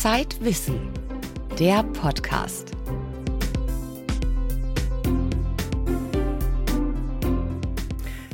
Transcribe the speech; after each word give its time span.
Zeitwissen, 0.00 0.78
der 1.58 1.82
Podcast. 1.82 2.70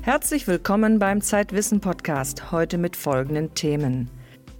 Herzlich 0.03 0.47
willkommen 0.47 0.99
beim 0.99 1.22
Zeitwissen 1.22 1.81
Podcast, 1.81 2.53
heute 2.53 2.77
mit 2.77 2.97
folgenden 2.97 3.54
Themen. 3.54 4.11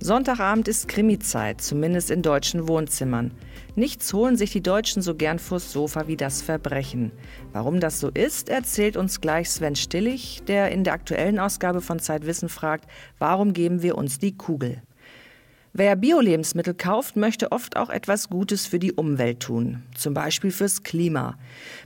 Sonntagabend 0.01 0.67
ist 0.67 0.89
Krimizeit, 0.89 1.61
zumindest 1.61 2.11
in 2.11 2.23
deutschen 2.23 2.69
Wohnzimmern. 2.69 3.33
Nichts 3.75 4.15
holen 4.15 4.39
sich 4.39 4.53
die 4.53 4.63
Deutschen 4.63 5.03
so 5.03 5.15
gern 5.15 5.39
vors 5.39 5.73
Sofa 5.73 6.07
wie 6.07 6.17
das 6.17 6.41
Verbrechen. 6.41 7.13
Warum 7.53 7.81
das 7.81 8.01
so 8.01 8.09
ist, 8.09 8.49
erzählt 8.49 8.97
uns 8.97 9.21
gleich 9.21 9.51
Sven 9.51 9.77
Stillig, 9.77 10.43
der 10.47 10.73
in 10.73 10.85
der 10.85 10.95
aktuellen 10.95 11.39
Ausgabe 11.39 11.83
von 11.83 11.99
Zeitwissen 11.99 12.49
fragt, 12.49 12.89
warum 13.19 13.53
geben 13.53 13.83
wir 13.83 13.99
uns 13.99 14.19
die 14.19 14.35
Kugel? 14.35 14.81
Wer 15.77 15.97
Bio-Lebensmittel 15.97 16.73
kauft, 16.73 17.17
möchte 17.17 17.51
oft 17.51 17.77
auch 17.77 17.91
etwas 17.91 18.29
Gutes 18.29 18.65
für 18.65 18.79
die 18.79 18.93
Umwelt 18.93 19.41
tun, 19.41 19.83
zum 19.97 20.15
Beispiel 20.15 20.53
fürs 20.53 20.85
Klima. 20.85 21.37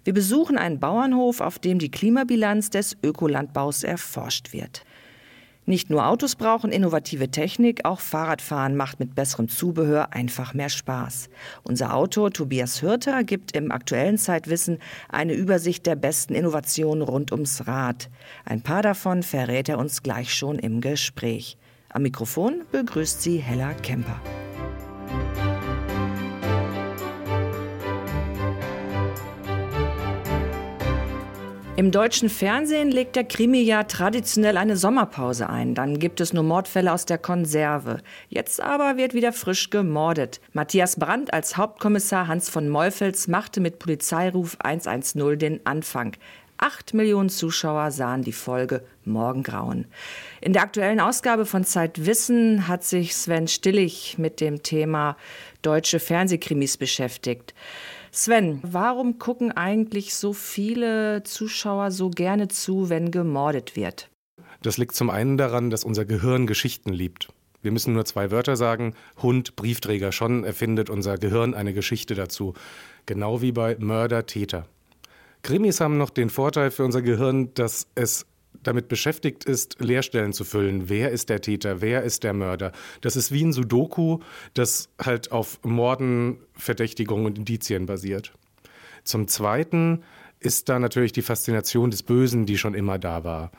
Wir 0.05 0.13
besuchen 0.13 0.59
einen 0.59 0.79
Bauernhof, 0.79 1.41
auf 1.41 1.59
dem 1.59 1.79
die 1.79 1.91
Klimabilanz 1.91 2.69
des 2.69 2.99
Ökolandbaus 3.03 3.85
erforscht 3.85 4.53
wird. 4.53 4.85
Nicht 5.65 5.89
nur 5.89 6.07
Autos 6.07 6.37
brauchen 6.37 6.71
innovative 6.71 7.31
Technik, 7.31 7.87
auch 7.87 8.01
Fahrradfahren 8.01 8.77
macht 8.77 9.01
mit 9.01 9.15
besserem 9.15 9.49
Zubehör 9.49 10.13
einfach 10.13 10.53
mehr 10.53 10.69
Spaß. 10.69 11.31
Unser 11.63 11.95
Autor 11.95 12.31
Tobias 12.31 12.83
Hürter 12.83 13.25
gibt 13.25 13.57
im 13.57 13.73
aktuellen 13.73 14.19
Zeitwissen 14.19 14.81
eine 15.09 15.33
Übersicht 15.33 15.87
der 15.87 15.97
besten 15.97 16.35
Innovationen 16.35 17.03
rund 17.03 17.33
ums 17.33 17.67
Rad. 17.67 18.11
Ein 18.45 18.61
paar 18.61 18.83
davon 18.83 19.23
verrät 19.23 19.71
er 19.71 19.79
uns 19.79 20.03
gleich 20.03 20.35
schon 20.35 20.59
im 20.59 20.83
Gespräch. 20.83 21.57
Am 21.99 22.03
Mikrofon 22.03 22.63
begrüßt 22.71 23.21
sie 23.21 23.39
Hella 23.39 23.75
Kemper. 23.75 24.21
Im 31.75 31.91
deutschen 31.91 32.29
Fernsehen 32.29 32.93
legt 32.93 33.17
der 33.17 33.25
Krimi 33.25 33.63
ja 33.63 33.83
traditionell 33.83 34.59
eine 34.59 34.77
Sommerpause 34.77 35.49
ein. 35.49 35.75
Dann 35.75 35.99
gibt 35.99 36.21
es 36.21 36.33
nur 36.33 36.45
Mordfälle 36.45 36.93
aus 36.93 37.05
der 37.05 37.19
Konserve. 37.19 37.99
Jetzt 38.29 38.63
aber 38.63 38.97
wird 38.97 39.13
wieder 39.13 39.33
frisch 39.33 39.71
gemordet. 39.71 40.41
Matthias 40.53 41.01
Brandt 41.01 41.33
als 41.33 41.57
Hauptkommissar 41.57 42.29
Hans 42.29 42.49
von 42.49 42.69
Meufels 42.69 43.27
machte 43.27 43.61
mit 43.61 43.81
Polizeiruf 43.81 44.57
110 44.61 45.37
den 45.37 45.67
Anfang. 45.67 46.13
Acht 46.59 46.93
Millionen 46.93 47.29
Zuschauer 47.29 47.93
sahen 47.93 48.23
die 48.23 48.33
Folge 48.33 48.85
Morgengrauen. 49.05 49.87
In 50.41 50.53
der 50.53 50.63
aktuellen 50.63 50.99
Ausgabe 50.99 51.47
von 51.47 51.63
Zeitwissen 51.63 52.67
hat 52.67 52.83
sich 52.83 53.15
Sven 53.15 53.47
Stillig 53.47 54.19
mit 54.19 54.41
dem 54.41 54.65
Thema 54.65 55.17
deutsche 55.63 56.01
Fernsehkrimis 56.01 56.77
beschäftigt. 56.77 57.55
Sven, 58.11 58.59
warum 58.65 59.21
gucken 59.21 59.53
eigentlich 59.53 60.17
so 60.17 60.33
viele 60.33 61.23
Zuschauer 61.23 61.93
so 61.93 62.11
gerne 62.11 62.49
zu, 62.49 62.91
wenn 62.91 63.13
gemordet 63.13 63.77
wird? 63.77 64.11
Das 64.63 64.79
liegt 64.79 64.97
zum 64.97 65.11
einen 65.11 65.37
daran, 65.39 65.71
dass 65.71 65.85
unser 65.85 66.05
Gehirn 66.05 66.49
Geschichten 66.49 66.93
liebt. 66.93 67.29
Wir 67.63 67.71
müssen 67.71 67.95
nur 67.95 68.05
zwei 68.05 68.33
Wörter 68.33 68.57
sagen. 68.57 68.95
Hund, 69.23 69.55
Briefträger. 69.55 70.11
Schon 70.11 70.43
erfindet 70.43 70.91
unser 70.91 71.19
Gehirn 71.19 71.55
eine 71.55 71.73
Geschichte 71.73 72.17
dazu. 72.17 72.55
Genau 73.07 73.43
wie 73.43 73.53
bei 73.53 73.77
Mörder, 73.79 74.27
Täter. 74.27 74.67
Krimis 75.49 75.81
haben 75.81 75.97
noch 75.97 76.11
den 76.11 76.29
Vorteil 76.29 76.71
für 76.71 76.85
unser 76.85 77.01
Gehirn, 77.01 77.55
dass 77.55 77.87
es 77.95 78.27
damit 78.63 78.89
beschäftigt 78.89 79.47
ist, 79.47 79.81
Leerstellen 79.81 80.35
zu 80.35 80.45
füllen. 80.45 80.91
Wer 80.91 81.11
ist 81.11 81.31
der 81.31 81.41
Täter? 81.41 81.81
Wer 81.81 82.03
ist 82.03 82.23
der 82.23 82.35
Mörder? 82.35 82.71
Das 83.01 83.17
ist 83.17 83.33
wie 83.33 83.47
ein 83.47 83.55
Sudoku, 83.55 84.19
das 84.53 84.91
halt 85.03 85.33
auf 85.33 85.59
Morden, 85.65 86.37
Verdächtigungen 86.53 87.25
und 87.25 87.39
Indizien 87.39 87.87
basiert. 87.87 88.35
Zum 89.05 89.27
Zweiten 89.27 90.03
ist 90.39 90.69
da 90.69 90.79
natürlich 90.79 91.13
die 91.13 91.23
Faszination 91.23 91.91
des 91.91 92.03
Bösen, 92.03 92.45
die 92.45 92.59
schon 92.59 92.75
immer 92.75 92.99
da 92.99 93.25
war. 93.25 93.51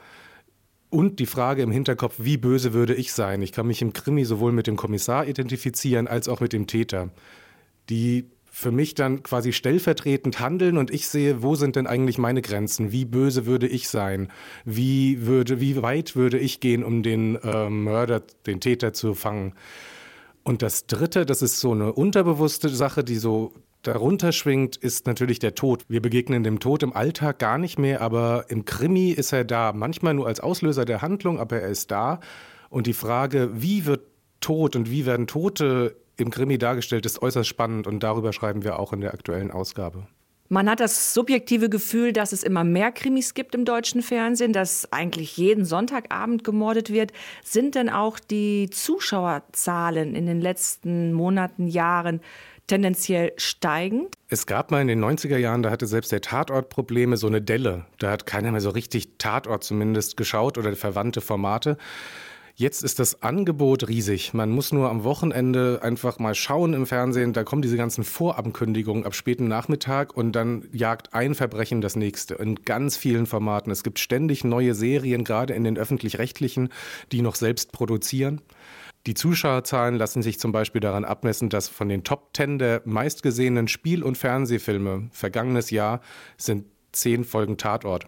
Und 0.91 1.17
die 1.17 1.25
Frage 1.25 1.63
im 1.63 1.71
Hinterkopf, 1.71 2.17
wie 2.19 2.37
böse 2.37 2.71
würde 2.71 2.93
ich 2.93 3.13
sein? 3.13 3.41
Ich 3.41 3.51
kann 3.51 3.65
mich 3.65 3.81
im 3.81 3.93
Krimi 3.93 4.25
sowohl 4.25 4.51
mit 4.51 4.67
dem 4.67 4.75
Kommissar 4.75 5.25
identifizieren 5.25 6.07
als 6.07 6.29
auch 6.29 6.39
mit 6.39 6.53
dem 6.53 6.67
Täter. 6.67 7.09
Die 7.89 8.29
für 8.51 8.71
mich 8.71 8.95
dann 8.95 9.23
quasi 9.23 9.53
stellvertretend 9.53 10.39
handeln 10.39 10.77
und 10.77 10.91
ich 10.91 11.07
sehe, 11.07 11.43
wo 11.43 11.55
sind 11.55 11.75
denn 11.75 11.87
eigentlich 11.87 12.17
meine 12.17 12.41
Grenzen? 12.41 12.91
Wie 12.91 13.05
böse 13.05 13.45
würde 13.45 13.67
ich 13.67 13.89
sein? 13.89 14.31
Wie 14.65 15.25
würde, 15.25 15.59
wie 15.59 15.81
weit 15.81 16.15
würde 16.15 16.37
ich 16.37 16.59
gehen, 16.59 16.83
um 16.83 17.03
den 17.03 17.35
äh, 17.35 17.69
Mörder, 17.69 18.21
den 18.45 18.59
Täter 18.59 18.93
zu 18.93 19.13
fangen? 19.13 19.53
Und 20.43 20.61
das 20.61 20.87
Dritte, 20.87 21.25
das 21.25 21.41
ist 21.41 21.59
so 21.59 21.71
eine 21.71 21.93
unterbewusste 21.93 22.69
Sache, 22.69 23.03
die 23.03 23.17
so 23.17 23.53
darunter 23.81 24.31
schwingt, 24.31 24.75
ist 24.75 25.07
natürlich 25.07 25.39
der 25.39 25.55
Tod. 25.55 25.83
Wir 25.87 26.01
begegnen 26.01 26.43
dem 26.43 26.59
Tod 26.59 26.83
im 26.83 26.93
Alltag 26.93 27.39
gar 27.39 27.57
nicht 27.57 27.79
mehr, 27.79 28.01
aber 28.01 28.45
im 28.49 28.65
Krimi 28.65 29.11
ist 29.11 29.31
er 29.31 29.45
da. 29.45 29.73
Manchmal 29.73 30.13
nur 30.13 30.27
als 30.27 30.39
Auslöser 30.39 30.85
der 30.85 31.01
Handlung, 31.01 31.39
aber 31.39 31.61
er 31.61 31.69
ist 31.69 31.91
da. 31.91 32.19
Und 32.69 32.87
die 32.87 32.93
Frage, 32.93 33.51
wie 33.53 33.85
wird 33.85 34.01
Tod 34.41 34.75
und 34.75 34.89
wie 34.89 35.05
werden 35.05 35.27
Tote 35.27 35.95
im 36.21 36.31
Krimi 36.31 36.57
dargestellt, 36.57 37.05
ist 37.05 37.21
äußerst 37.21 37.47
spannend 37.47 37.87
und 37.87 38.01
darüber 38.01 38.33
schreiben 38.33 38.63
wir 38.63 38.79
auch 38.79 38.93
in 38.93 39.01
der 39.01 39.13
aktuellen 39.13 39.51
Ausgabe. 39.51 40.07
Man 40.51 40.67
hat 40.67 40.79
das 40.79 41.13
subjektive 41.13 41.69
Gefühl, 41.69 42.11
dass 42.11 42.31
es 42.31 42.41
immer 42.41 42.63
mehr 42.63 42.91
Krimis 42.91 43.35
gibt 43.35 43.53
im 43.53 43.65
deutschen 43.65 44.01
Fernsehen, 44.01 44.51
dass 44.51 44.91
eigentlich 44.91 45.37
jeden 45.37 45.63
Sonntagabend 45.63 46.43
gemordet 46.43 46.91
wird. 46.91 47.11
Sind 47.43 47.75
denn 47.75 47.87
auch 47.87 48.17
die 48.17 48.67
Zuschauerzahlen 48.71 50.15
in 50.15 50.25
den 50.25 50.41
letzten 50.41 51.13
Monaten, 51.13 51.67
Jahren 51.67 52.19
tendenziell 52.65 53.33
steigend? 53.37 54.15
Es 54.27 54.47
gab 54.47 54.71
mal 54.71 54.81
in 54.81 54.87
den 54.87 55.03
90er 55.03 55.37
Jahren, 55.37 55.61
da 55.61 55.69
hatte 55.69 55.85
selbst 55.85 56.11
der 56.11 56.21
Tatort 56.21 56.69
Probleme, 56.69 57.17
so 57.17 57.27
eine 57.27 57.43
Delle. 57.43 57.85
Da 57.99 58.09
hat 58.09 58.25
keiner 58.25 58.51
mehr 58.51 58.61
so 58.61 58.71
richtig 58.71 59.19
Tatort 59.19 59.63
zumindest 59.63 60.17
geschaut 60.17 60.57
oder 60.57 60.75
verwandte 60.75 61.21
Formate. 61.21 61.77
Jetzt 62.59 62.83
ist 62.83 62.99
das 62.99 63.23
Angebot 63.23 63.87
riesig. 63.87 64.33
Man 64.33 64.49
muss 64.49 64.73
nur 64.73 64.89
am 64.89 65.05
Wochenende 65.05 65.79
einfach 65.81 66.19
mal 66.19 66.35
schauen 66.35 66.73
im 66.73 66.85
Fernsehen. 66.85 67.31
Da 67.31 67.45
kommen 67.45 67.61
diese 67.61 67.77
ganzen 67.77 68.03
Vorankündigungen 68.03 69.05
ab 69.05 69.15
späten 69.15 69.47
Nachmittag 69.47 70.17
und 70.17 70.33
dann 70.33 70.67
jagt 70.73 71.13
ein 71.13 71.35
Verbrechen 71.35 71.79
das 71.79 71.95
nächste 71.95 72.33
in 72.33 72.55
ganz 72.65 72.97
vielen 72.97 73.27
Formaten. 73.27 73.71
Es 73.71 73.81
gibt 73.81 73.97
ständig 73.97 74.43
neue 74.43 74.75
Serien, 74.75 75.23
gerade 75.23 75.53
in 75.53 75.63
den 75.63 75.77
öffentlich-rechtlichen, 75.77 76.67
die 77.13 77.21
noch 77.21 77.35
selbst 77.35 77.71
produzieren. 77.71 78.41
Die 79.05 79.13
Zuschauerzahlen 79.13 79.95
lassen 79.95 80.21
sich 80.21 80.37
zum 80.37 80.51
Beispiel 80.51 80.81
daran 80.81 81.05
abmessen, 81.05 81.47
dass 81.47 81.69
von 81.69 81.87
den 81.87 82.03
Top 82.03 82.31
10 82.35 82.59
der 82.59 82.81
meistgesehenen 82.83 83.69
Spiel- 83.69 84.03
und 84.03 84.17
Fernsehfilme 84.17 85.07
vergangenes 85.13 85.69
Jahr 85.69 86.01
sind 86.35 86.65
zehn 86.91 87.23
Folgen 87.23 87.55
Tatort. 87.55 88.05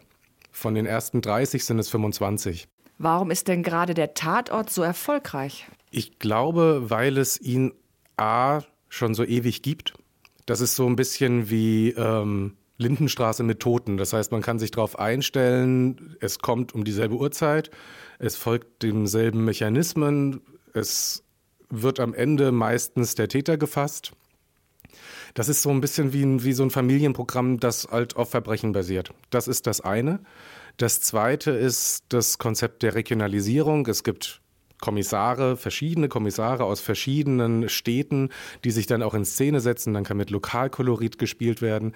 Von 0.52 0.76
den 0.76 0.86
ersten 0.86 1.22
30 1.22 1.64
sind 1.64 1.80
es 1.80 1.88
25. 1.88 2.68
Warum 3.04 3.32
ist 3.32 3.48
denn 3.48 3.64
gerade 3.64 3.96
der 3.96 4.14
Tatort 4.14 4.70
so 4.70 4.84
erfolgreich? 4.84 5.66
Ich 5.90 6.20
glaube, 6.20 6.92
weil 6.92 7.18
es 7.18 7.42
ihn 7.42 7.74
A 8.16 8.62
schon 8.90 9.16
so 9.16 9.24
ewig 9.24 9.64
gibt. 9.64 9.96
Das 10.46 10.62
ist 10.62 10.76
so 10.76 10.86
ein 10.86 10.96
bisschen 10.96 11.50
wie 11.50 11.90
ähm, 11.98 12.58
Lindenstraße 12.78 13.42
mit 13.42 13.60
Toten. 13.60 13.98
Das 13.98 14.14
heißt, 14.14 14.32
man 14.32 14.44
kann 14.44 14.60
sich 14.60 14.70
darauf 14.70 15.00
einstellen, 15.00 16.16
es 16.20 16.40
kommt 16.40 16.76
um 16.76 16.84
dieselbe 16.84 17.16
Uhrzeit, 17.16 17.72
es 18.20 18.36
folgt 18.36 18.84
demselben 18.84 19.46
Mechanismen, 19.46 20.42
es 20.76 21.24
wird 21.72 22.00
am 22.00 22.14
Ende 22.14 22.52
meistens 22.52 23.16
der 23.16 23.30
Täter 23.30 23.58
gefasst. 23.58 24.12
Das 25.34 25.50
ist 25.50 25.64
so 25.64 25.72
ein 25.72 25.82
bisschen 25.82 26.14
wie, 26.14 26.22
ein, 26.22 26.44
wie 26.44 26.54
so 26.54 26.62
ein 26.62 26.70
Familienprogramm, 26.70 27.60
das 27.60 27.88
halt 27.90 28.16
auf 28.16 28.30
Verbrechen 28.30 28.74
basiert. 28.74 29.12
Das 29.32 29.48
ist 29.48 29.66
das 29.66 29.82
eine. 29.82 30.20
Das 30.78 31.02
zweite 31.02 31.52
ist 31.52 32.06
das 32.10 32.38
Konzept 32.38 32.84
der 32.84 32.96
Regionalisierung. 32.96 33.88
Es 33.88 34.04
gibt 34.04 34.42
Kommissare, 34.82 35.56
verschiedene 35.56 36.10
Kommissare 36.10 36.66
aus 36.66 36.82
verschiedenen 36.82 37.70
Städten, 37.70 38.30
die 38.66 38.72
sich 38.72 38.88
dann 38.88 39.04
auch 39.04 39.14
in 39.14 39.24
Szene 39.24 39.62
setzen. 39.62 39.94
Dann 39.94 40.04
kann 40.04 40.18
mit 40.18 40.32
Lokalkolorit 40.32 41.18
gespielt 41.18 41.62
werden. 41.62 41.94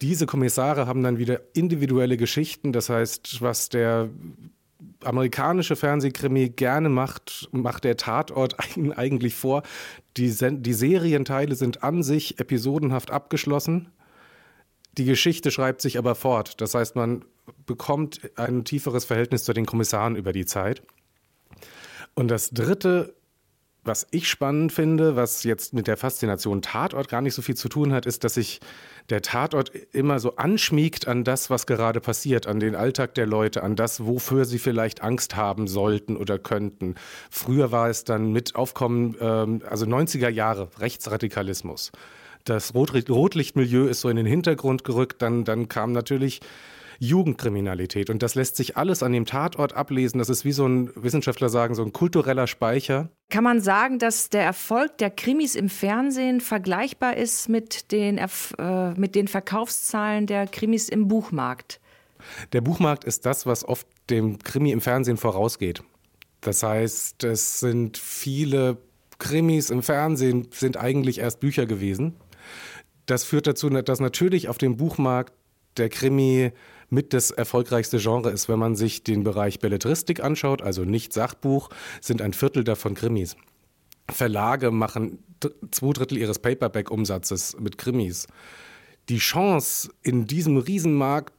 Diese 0.00 0.26
Kommissare 0.26 0.86
haben 0.86 1.02
dann 1.02 1.18
wieder 1.18 1.40
individuelle 1.52 2.16
Geschichten. 2.16 2.72
Das 2.72 2.88
heißt, 2.88 3.42
was 3.42 3.68
der 3.68 4.08
amerikanische 5.04 5.76
Fernsehkrimi 5.76 6.50
gerne 6.50 6.88
macht, 6.88 7.48
macht 7.52 7.84
der 7.84 7.96
Tatort 7.96 8.56
eigentlich 8.96 9.34
vor. 9.34 9.62
Die, 10.16 10.34
die 10.38 10.72
Serienteile 10.72 11.54
sind 11.54 11.82
an 11.82 12.02
sich 12.02 12.38
episodenhaft 12.38 13.10
abgeschlossen. 13.10 13.88
Die 14.98 15.04
Geschichte 15.04 15.50
schreibt 15.50 15.80
sich 15.80 15.98
aber 15.98 16.14
fort. 16.14 16.60
Das 16.60 16.74
heißt, 16.74 16.96
man 16.96 17.24
bekommt 17.66 18.20
ein 18.36 18.64
tieferes 18.64 19.04
Verhältnis 19.04 19.44
zu 19.44 19.52
den 19.52 19.66
Kommissaren 19.66 20.16
über 20.16 20.32
die 20.32 20.46
Zeit. 20.46 20.82
Und 22.14 22.28
das 22.28 22.50
Dritte 22.50 23.14
Was 23.82 24.06
ich 24.10 24.28
spannend 24.28 24.72
finde, 24.72 25.16
was 25.16 25.42
jetzt 25.42 25.72
mit 25.72 25.86
der 25.86 25.96
Faszination 25.96 26.60
Tatort 26.60 27.08
gar 27.08 27.22
nicht 27.22 27.32
so 27.32 27.40
viel 27.40 27.56
zu 27.56 27.70
tun 27.70 27.94
hat, 27.94 28.04
ist, 28.04 28.24
dass 28.24 28.34
sich 28.34 28.60
der 29.08 29.22
Tatort 29.22 29.70
immer 29.92 30.18
so 30.18 30.36
anschmiegt 30.36 31.08
an 31.08 31.24
das, 31.24 31.48
was 31.48 31.66
gerade 31.66 32.00
passiert, 32.00 32.46
an 32.46 32.60
den 32.60 32.74
Alltag 32.74 33.14
der 33.14 33.26
Leute, 33.26 33.62
an 33.62 33.76
das, 33.76 34.04
wofür 34.04 34.44
sie 34.44 34.58
vielleicht 34.58 35.02
Angst 35.02 35.34
haben 35.34 35.66
sollten 35.66 36.18
oder 36.18 36.38
könnten. 36.38 36.96
Früher 37.30 37.72
war 37.72 37.88
es 37.88 38.04
dann 38.04 38.32
mit 38.32 38.54
Aufkommen, 38.54 39.16
ähm, 39.18 39.62
also 39.66 39.86
90er 39.86 40.28
Jahre, 40.28 40.68
Rechtsradikalismus. 40.78 41.90
Das 42.44 42.74
Rotlichtmilieu 42.74 43.86
ist 43.86 44.00
so 44.00 44.08
in 44.08 44.16
den 44.16 44.26
Hintergrund 44.26 44.84
gerückt, 44.84 45.22
dann, 45.22 45.44
dann 45.44 45.68
kam 45.68 45.92
natürlich 45.92 46.40
Jugendkriminalität. 47.00 48.10
Und 48.10 48.22
das 48.22 48.34
lässt 48.34 48.56
sich 48.56 48.76
alles 48.76 49.02
an 49.02 49.12
dem 49.12 49.24
Tatort 49.24 49.72
ablesen. 49.72 50.18
Das 50.18 50.28
ist 50.28 50.44
wie 50.44 50.52
so 50.52 50.66
ein 50.66 50.90
Wissenschaftler 50.94 51.48
sagen, 51.48 51.74
so 51.74 51.82
ein 51.82 51.94
kultureller 51.94 52.46
Speicher. 52.46 53.08
Kann 53.30 53.42
man 53.42 53.60
sagen, 53.60 53.98
dass 53.98 54.28
der 54.28 54.42
Erfolg 54.42 54.98
der 54.98 55.10
Krimis 55.10 55.54
im 55.54 55.70
Fernsehen 55.70 56.42
vergleichbar 56.42 57.16
ist 57.16 57.48
mit 57.48 57.90
den, 57.90 58.18
äh, 58.18 58.90
mit 58.96 59.14
den 59.14 59.28
Verkaufszahlen 59.28 60.26
der 60.26 60.46
Krimis 60.46 60.90
im 60.90 61.08
Buchmarkt? 61.08 61.80
Der 62.52 62.60
Buchmarkt 62.60 63.04
ist 63.04 63.24
das, 63.24 63.46
was 63.46 63.64
oft 63.64 63.86
dem 64.10 64.38
Krimi 64.38 64.70
im 64.70 64.82
Fernsehen 64.82 65.16
vorausgeht. 65.16 65.82
Das 66.42 66.62
heißt, 66.62 67.24
es 67.24 67.60
sind 67.60 67.96
viele 67.96 68.76
Krimis 69.18 69.70
im 69.70 69.82
Fernsehen 69.82 70.48
sind 70.50 70.78
eigentlich 70.78 71.18
erst 71.18 71.40
Bücher 71.40 71.66
gewesen. 71.66 72.16
Das 73.06 73.24
führt 73.24 73.46
dazu, 73.46 73.68
dass 73.70 74.00
natürlich 74.00 74.48
auf 74.48 74.58
dem 74.58 74.76
Buchmarkt 74.76 75.32
der 75.76 75.88
Krimi 75.88 76.52
mit 76.90 77.12
das 77.12 77.30
erfolgreichste 77.30 77.98
Genre 77.98 78.30
ist. 78.30 78.48
Wenn 78.48 78.58
man 78.58 78.76
sich 78.76 79.02
den 79.04 79.24
Bereich 79.24 79.60
Belletristik 79.60 80.22
anschaut, 80.22 80.62
also 80.62 80.84
nicht 80.84 81.12
Sachbuch, 81.12 81.70
sind 82.00 82.20
ein 82.20 82.32
Viertel 82.32 82.64
davon 82.64 82.94
Krimis. 82.94 83.36
Verlage 84.10 84.70
machen 84.70 85.22
zwei 85.70 85.92
Drittel 85.92 86.18
ihres 86.18 86.40
Paperback-Umsatzes 86.40 87.56
mit 87.58 87.78
Krimis. 87.78 88.26
Die 89.08 89.18
Chance, 89.18 89.90
in 90.02 90.26
diesem 90.26 90.56
Riesenmarkt 90.56 91.32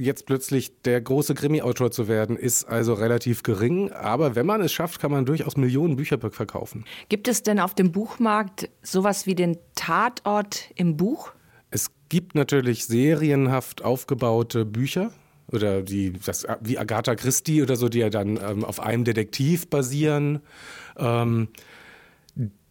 jetzt 0.00 0.26
plötzlich 0.26 0.82
der 0.82 1.00
große 1.00 1.34
Krimi-Autor 1.34 1.90
zu 1.90 2.08
werden, 2.08 2.36
ist 2.36 2.64
also 2.64 2.94
relativ 2.94 3.42
gering. 3.42 3.92
Aber 3.92 4.34
wenn 4.34 4.46
man 4.46 4.60
es 4.60 4.72
schafft, 4.72 5.00
kann 5.00 5.10
man 5.10 5.26
durchaus 5.26 5.56
Millionen 5.56 5.96
Bücher 5.96 6.18
verkaufen. 6.18 6.84
Gibt 7.08 7.28
es 7.28 7.42
denn 7.42 7.60
auf 7.60 7.74
dem 7.74 7.92
Buchmarkt 7.92 8.68
sowas 8.82 9.26
wie 9.26 9.34
den 9.34 9.58
Tatort 9.74 10.70
im 10.74 10.96
Buch? 10.96 11.32
Es 11.70 11.90
gibt 12.08 12.34
natürlich 12.34 12.86
serienhaft 12.86 13.84
aufgebaute 13.84 14.64
Bücher 14.64 15.12
oder 15.52 15.82
die, 15.82 16.12
das, 16.12 16.46
wie 16.60 16.78
Agatha 16.78 17.14
Christie 17.14 17.62
oder 17.62 17.76
so, 17.76 17.88
die 17.88 17.98
ja 17.98 18.10
dann 18.10 18.38
ähm, 18.42 18.64
auf 18.64 18.80
einem 18.80 19.04
Detektiv 19.04 19.68
basieren. 19.68 20.40
Ähm, 20.96 21.48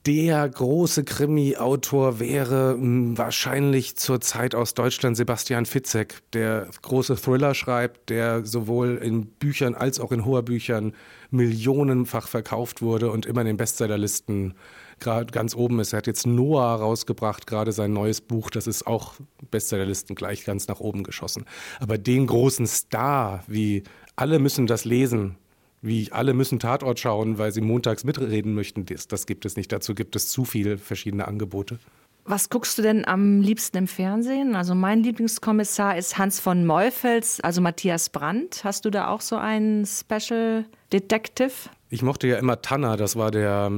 der 0.05 0.47
große 0.47 1.03
Krimi-Autor 1.03 2.19
wäre 2.19 2.73
hm, 2.73 3.17
wahrscheinlich 3.17 3.97
zurzeit 3.97 4.55
aus 4.55 4.73
Deutschland 4.73 5.17
Sebastian 5.17 5.65
Fitzek, 5.65 6.21
der 6.33 6.67
große 6.81 7.15
Thriller 7.17 7.53
schreibt, 7.53 8.09
der 8.09 8.45
sowohl 8.45 8.97
in 8.97 9.25
Büchern 9.25 9.75
als 9.75 9.99
auch 9.99 10.11
in 10.11 10.25
Hoherbüchern 10.25 10.93
millionenfach 11.31 12.27
verkauft 12.27 12.81
wurde 12.81 13.11
und 13.11 13.25
immer 13.25 13.41
in 13.41 13.47
den 13.47 13.57
Bestsellerlisten 13.57 14.55
ganz 14.99 15.55
oben 15.55 15.79
ist. 15.79 15.93
Er 15.93 15.97
hat 15.97 16.07
jetzt 16.07 16.27
Noah 16.27 16.75
rausgebracht, 16.75 17.47
gerade 17.47 17.71
sein 17.71 17.93
neues 17.93 18.19
Buch, 18.19 18.49
das 18.49 18.67
ist 18.67 18.85
auch 18.85 19.13
Bestsellerlisten 19.49 20.15
gleich 20.15 20.43
ganz 20.43 20.67
nach 20.67 20.79
oben 20.79 21.03
geschossen. 21.03 21.45
Aber 21.79 21.97
den 21.97 22.27
großen 22.27 22.67
Star, 22.67 23.43
wie 23.47 23.83
alle 24.15 24.39
müssen 24.39 24.67
das 24.67 24.83
lesen, 24.85 25.37
wie 25.81 26.11
alle 26.11 26.33
müssen 26.33 26.59
Tatort 26.59 26.99
schauen, 26.99 27.37
weil 27.37 27.51
sie 27.51 27.61
montags 27.61 28.03
mitreden 28.03 28.53
möchten, 28.53 28.85
das, 28.85 29.07
das 29.07 29.25
gibt 29.25 29.45
es 29.45 29.55
nicht. 29.55 29.71
Dazu 29.71 29.95
gibt 29.95 30.15
es 30.15 30.29
zu 30.29 30.45
viele 30.45 30.77
verschiedene 30.77 31.27
Angebote. 31.27 31.79
Was 32.25 32.49
guckst 32.49 32.77
du 32.77 32.83
denn 32.83 33.05
am 33.05 33.41
liebsten 33.41 33.77
im 33.77 33.87
Fernsehen? 33.87 34.55
Also 34.55 34.75
mein 34.75 35.01
Lieblingskommissar 35.01 35.97
ist 35.97 36.17
Hans 36.17 36.39
von 36.39 36.65
Meufels, 36.65 37.39
also 37.41 37.59
Matthias 37.59 38.09
Brandt. 38.09 38.63
Hast 38.63 38.85
du 38.85 38.91
da 38.91 39.07
auch 39.07 39.21
so 39.21 39.35
einen 39.35 39.85
Special 39.85 40.65
Detective? 40.93 41.51
Ich 41.89 42.03
mochte 42.03 42.27
ja 42.27 42.37
immer 42.37 42.61
Tanner, 42.61 42.97
das 42.97 43.15
war 43.15 43.31
der 43.31 43.71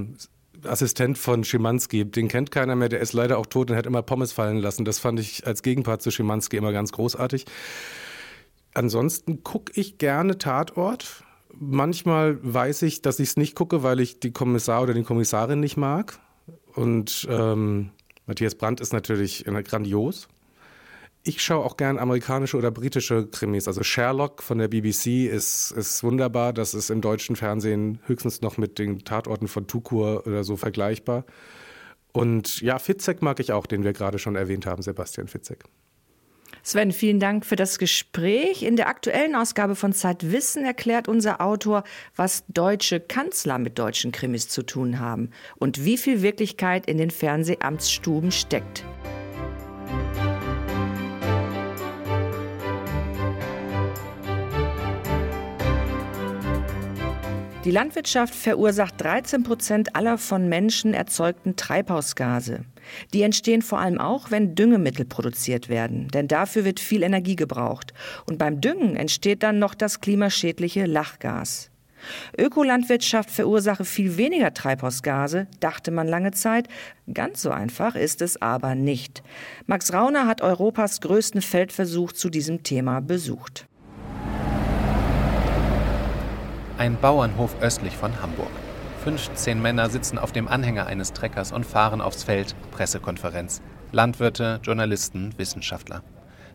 Assistent 0.65 1.18
von 1.18 1.44
Schimanski. 1.44 2.04
Den 2.04 2.27
kennt 2.27 2.51
keiner 2.51 2.75
mehr, 2.75 2.89
der 2.89 3.00
ist 3.00 3.13
leider 3.13 3.38
auch 3.38 3.45
tot 3.45 3.71
und 3.71 3.77
hat 3.77 3.86
immer 3.86 4.01
Pommes 4.01 4.33
fallen 4.33 4.57
lassen. 4.57 4.83
Das 4.86 5.00
fand 5.00 5.19
ich 5.19 5.47
als 5.47 5.63
Gegenpart 5.63 6.01
zu 6.01 6.12
Schimanski 6.12 6.57
immer 6.57 6.74
ganz 6.74 6.92
großartig. 6.92 7.45
Ansonsten 8.74 9.44
gucke 9.44 9.71
ich 9.75 9.97
gerne 9.97 10.38
Tatort. 10.38 11.24
Manchmal 11.59 12.39
weiß 12.42 12.83
ich, 12.83 13.01
dass 13.01 13.19
ich 13.19 13.30
es 13.30 13.38
nicht 13.38 13.56
gucke, 13.56 13.83
weil 13.83 14.00
ich 14.00 14.19
die 14.19 14.31
Kommissar 14.31 14.81
oder 14.81 14.94
die 14.94 15.03
Kommissarin 15.03 15.59
nicht 15.59 15.77
mag. 15.77 16.19
Und 16.74 17.27
ähm, 17.30 17.92
Matthias 18.25 18.56
Brandt 18.56 18.80
ist 18.81 18.94
natürlich 18.94 19.45
grandios. 19.45 20.27
Ich 21.24 21.44
schaue 21.44 21.63
auch 21.63 21.77
gern 21.77 22.00
amerikanische 22.00 22.57
oder 22.57 22.71
britische 22.71 23.27
Krimis. 23.27 23.68
Also 23.68 23.83
Sherlock 23.83 24.42
von 24.42 24.57
der 24.57 24.69
BBC 24.69 25.27
ist, 25.27 25.71
ist 25.71 26.03
wunderbar. 26.03 26.51
Das 26.51 26.74
ist 26.74 26.89
im 26.89 27.01
deutschen 27.01 27.36
Fernsehen 27.36 28.00
höchstens 28.06 28.42
noch 28.42 28.57
mit 28.57 28.80
den 28.80 29.04
Tatorten 29.04 29.47
von 29.47 29.68
Tukur 29.68 30.25
oder 30.25 30.44
so 30.44 30.57
vergleichbar. 30.57 31.25
Und 32.12 32.62
ja, 32.62 32.80
Fitzek 32.80 33.21
mag 33.21 33.39
ich 33.39 33.51
auch, 33.51 33.68
den 33.68 33.83
wir 33.83 33.94
gerade 33.94 34.18
schon 34.18 34.36
erwähnt 34.36 34.65
haben, 34.65 34.81
Sebastian 34.81 35.27
Fitzek. 35.27 35.65
Sven, 36.63 36.92
vielen 36.92 37.19
Dank 37.19 37.45
für 37.45 37.56
das 37.56 37.80
Gespräch. 37.80 38.63
In 38.63 38.75
der 38.75 38.88
aktuellen 38.88 39.36
Ausgabe 39.36 39.75
von 39.75 39.94
Zeitwissen 39.94 40.63
erklärt 40.63 41.07
unser 41.07 41.42
Autor, 41.42 41.83
was 42.15 42.44
deutsche 42.48 43.00
Kanzler 43.00 43.57
mit 43.57 43.80
deutschen 43.80 44.12
Krimis 44.12 44.48
zu 44.48 44.63
tun 44.63 45.00
haben 45.00 45.31
und 45.57 45.83
wie 45.86 45.98
viel 45.98 46.21
Wirklichkeit 46.21 46.86
in 46.86 46.98
den 46.98 47.12
Fernsehamtsstuben 47.12 48.31
steckt. 48.31 48.83
Die 57.63 57.69
Landwirtschaft 57.69 58.34
verursacht 58.34 59.00
13 59.00 59.44
Prozent 59.44 59.96
aller 59.96 60.18
von 60.18 60.50
Menschen 60.50 60.96
erzeugten 60.96 61.56
Treibhausgase. 61.56 62.66
Die 63.13 63.22
entstehen 63.22 63.62
vor 63.62 63.78
allem 63.78 64.00
auch, 64.00 64.31
wenn 64.31 64.56
Düngemittel 64.56 65.06
produziert 65.06 65.69
werden, 65.69 66.08
denn 66.08 66.28
dafür 66.28 66.66
wird 66.66 66.80
viel 66.80 67.04
Energie 67.04 67.36
gebraucht. 67.36 67.94
Und 68.25 68.40
beim 68.40 68.62
Düngen 68.62 68.96
entsteht 68.96 69.44
dann 69.44 69.60
noch 69.60 69.75
das 69.75 70.02
klimaschädliche 70.02 70.88
Lachgas. 70.88 71.69
Ökolandwirtschaft 72.36 73.30
verursache 73.30 73.86
viel 73.86 74.18
weniger 74.18 74.56
Treibhausgase, 74.56 75.46
dachte 75.60 75.92
man 75.92 76.07
lange 76.07 76.31
Zeit. 76.31 76.68
Ganz 77.14 77.44
so 77.44 77.52
einfach 77.52 77.94
ist 77.94 78.24
es 78.24 78.42
aber 78.42 78.74
nicht. 78.74 79.22
Max 79.68 79.94
Rauner 79.94 80.25
hat 80.25 80.42
Europas 80.42 81.00
größten 81.00 81.44
Feldversuch 81.44 82.12
zu 82.12 82.31
diesem 82.31 82.64
Thema 82.64 83.02
besucht. 83.02 83.68
Ein 86.81 86.98
Bauernhof 87.00 87.62
östlich 87.62 87.95
von 87.95 88.24
Hamburg. 88.24 88.50
15 89.04 89.62
Männer 89.62 89.92
sitzen 89.92 90.18
auf 90.18 90.31
dem 90.31 90.48
Anhänger 90.48 90.88
eines 90.88 91.14
Treckers 91.14 91.52
und 91.52 91.64
fahren 91.64 92.02
aufs 92.02 92.23
Feld. 92.23 92.56
Pressekonferenz. 92.71 93.61
Landwirte, 93.92 94.59
Journalisten, 94.64 95.31
Wissenschaftler. 95.38 96.02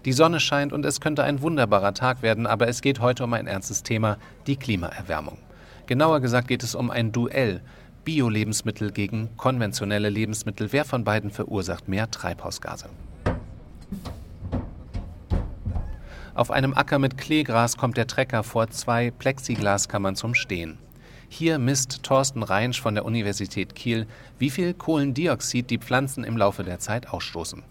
Die 0.05 0.13
Sonne 0.13 0.41
scheint 0.41 0.73
und 0.73 0.85
es 0.85 1.01
könnte 1.01 1.23
ein 1.23 1.43
wunderbarer 1.43 1.95
Tag 1.95 2.23
werden, 2.23 2.49
aber 2.49 2.67
es 2.67 2.81
geht 2.83 2.99
heute 2.99 3.23
um 3.23 3.35
ein 3.35 3.47
ernstes 3.47 3.85
Thema, 3.85 4.19
die 4.49 4.57
Klimaerwärmung. 4.57 5.39
Genauer 5.87 6.19
gesagt 6.19 6.49
geht 6.49 6.65
es 6.65 6.75
um 6.75 6.91
ein 6.91 7.13
Duell. 7.13 7.61
Bio-Lebensmittel 8.05 8.91
gegen 8.91 9.29
konventionelle 9.37 10.09
Lebensmittel. 10.09 10.73
Wer 10.73 10.85
von 10.85 11.05
beiden 11.05 11.31
verursacht 11.31 11.87
mehr 11.87 12.11
Treibhausgase? 12.11 12.87
Auf 16.37 16.51
einem 16.51 16.75
Acker 16.75 16.99
mit 16.99 17.17
Kleegras 17.17 17.79
kommt 17.79 17.97
der 17.97 18.07
Trecker 18.07 18.43
vor 18.43 18.69
zwei 18.69 19.11
Plexiglaskammern 19.11 20.17
zum 20.17 20.35
Stehen. 20.35 20.77
Hier 21.31 21.59
misst 21.59 22.03
Thorsten 22.03 22.43
Reinsch 22.43 22.79
von 22.79 22.95
der 22.95 23.07
Universität 23.07 23.75
Kiel, 23.75 24.07
wie 24.39 24.51
viel 24.51 24.75
Kohlendioxid 24.75 25.71
die 25.71 25.79
Pflanzen 25.79 26.25
im 26.25 26.37
Laufe 26.37 26.63
der 26.63 26.79
Zeit 26.79 27.09
ausstoßen. 27.09 27.63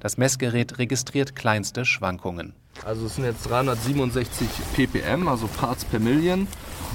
Das 0.00 0.16
Messgerät 0.16 0.78
registriert 0.78 1.36
kleinste 1.36 1.84
Schwankungen. 1.84 2.54
Also 2.86 3.04
es 3.04 3.16
sind 3.16 3.24
jetzt 3.24 3.50
367 3.50 4.48
ppm, 4.74 5.28
also 5.28 5.46
Parts 5.46 5.84
per 5.84 6.00
Million. 6.00 6.48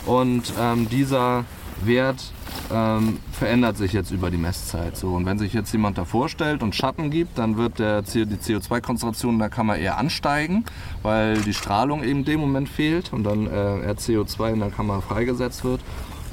Und 0.08 0.52
ähm, 0.60 0.90
dieser 0.90 1.46
Wert 1.86 2.32
ähm, 2.72 3.20
verändert 3.32 3.78
sich 3.78 3.94
jetzt 3.94 4.12
über 4.12 4.30
die 4.32 4.38
Messzeit. 4.38 4.98
So, 4.98 5.16
und 5.16 5.26
wenn 5.26 5.38
sich 5.38 5.54
jetzt 5.54 5.72
jemand 5.72 5.98
da 5.98 6.06
vorstellt 6.06 6.64
und 6.64 6.76
Schatten 6.76 7.10
gibt, 7.10 7.38
dann 7.38 7.58
wird 7.58 7.80
der, 7.80 8.02
die 8.02 8.26
CO2-Konzentration 8.26 9.34
in 9.34 9.40
der 9.40 9.50
Kammer 9.50 9.78
eher 9.78 9.98
ansteigen, 9.98 10.66
weil 11.02 11.42
die 11.42 11.54
Strahlung 11.54 12.04
eben 12.04 12.20
in 12.20 12.26
dem 12.26 12.40
Moment 12.40 12.70
fehlt 12.70 13.14
und 13.14 13.24
dann 13.24 13.48
äh, 13.48 13.82
eher 13.82 13.98
CO2 13.98 14.54
in 14.54 14.60
der 14.60 14.70
Kammer 14.70 15.02
freigesetzt 15.02 15.64
wird. 15.64 15.82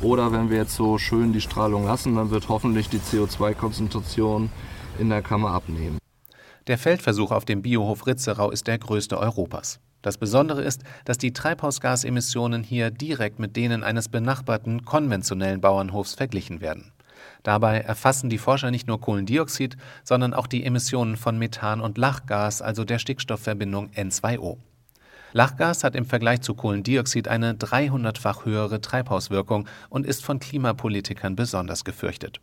Oder 0.00 0.33
wenn 0.33 0.50
wir 0.50 0.59
jetzt 0.59 0.76
so 0.76 0.99
schön 0.99 1.33
die 1.33 1.40
Strahlung 1.40 1.85
lassen, 1.85 2.14
dann 2.14 2.31
wird 2.31 2.49
hoffentlich 2.49 2.88
die 2.88 2.99
CO2-Konzentration 2.99 4.50
in 4.99 5.09
der 5.09 5.23
Kammer 5.23 5.50
abnehmen. 5.50 5.99
Der 6.69 6.78
Feldversuch 6.78 7.33
auf 7.33 7.45
dem 7.45 7.62
Biohof 7.62 8.07
Ritzerau 8.07 8.50
ist 8.50 8.67
der 8.67 8.78
größte 8.78 9.19
Europas. 9.19 9.81
Das 10.02 10.17
Besondere 10.17 10.62
ist, 10.62 10.83
dass 11.05 11.19
die 11.19 11.33
Treibhausgasemissionen 11.33 12.62
hier 12.62 12.90
direkt 12.90 13.38
mit 13.38 13.57
denen 13.57 13.83
eines 13.83 14.09
benachbarten 14.09 14.85
konventionellen 14.85 15.61
Bauernhofs 15.61 16.14
verglichen 16.14 16.61
werden. 16.61 16.93
Dabei 17.43 17.81
erfassen 17.81 18.31
die 18.31 18.38
Forscher 18.38 18.71
nicht 18.71 18.87
nur 18.87 19.00
Kohlendioxid, 19.00 19.76
sondern 20.05 20.35
auch 20.35 20.47
die 20.47 20.64
Emissionen 20.64 21.17
von 21.17 21.38
Methan 21.38 21.81
und 21.81 21.99
Lachgas, 21.99 22.62
also 22.62 22.85
der 22.85 22.99
Stickstoffverbindung 22.99 23.90
N2O. 23.90 24.59
Lachgas 25.33 25.85
hat 25.85 25.95
im 25.95 26.07
Vergleich 26.07 26.40
zu 26.40 26.55
Kohlendioxid 26.55 27.28
eine 27.28 27.52
300-fach 27.52 28.45
höhere 28.45 28.81
Treibhauswirkung 28.81 29.69
und 29.90 30.07
ist 30.07 30.25
von 30.25 30.38
Klimapolitikern 30.38 31.37
besonders 31.37 31.85
gefürchtet. 31.85 32.40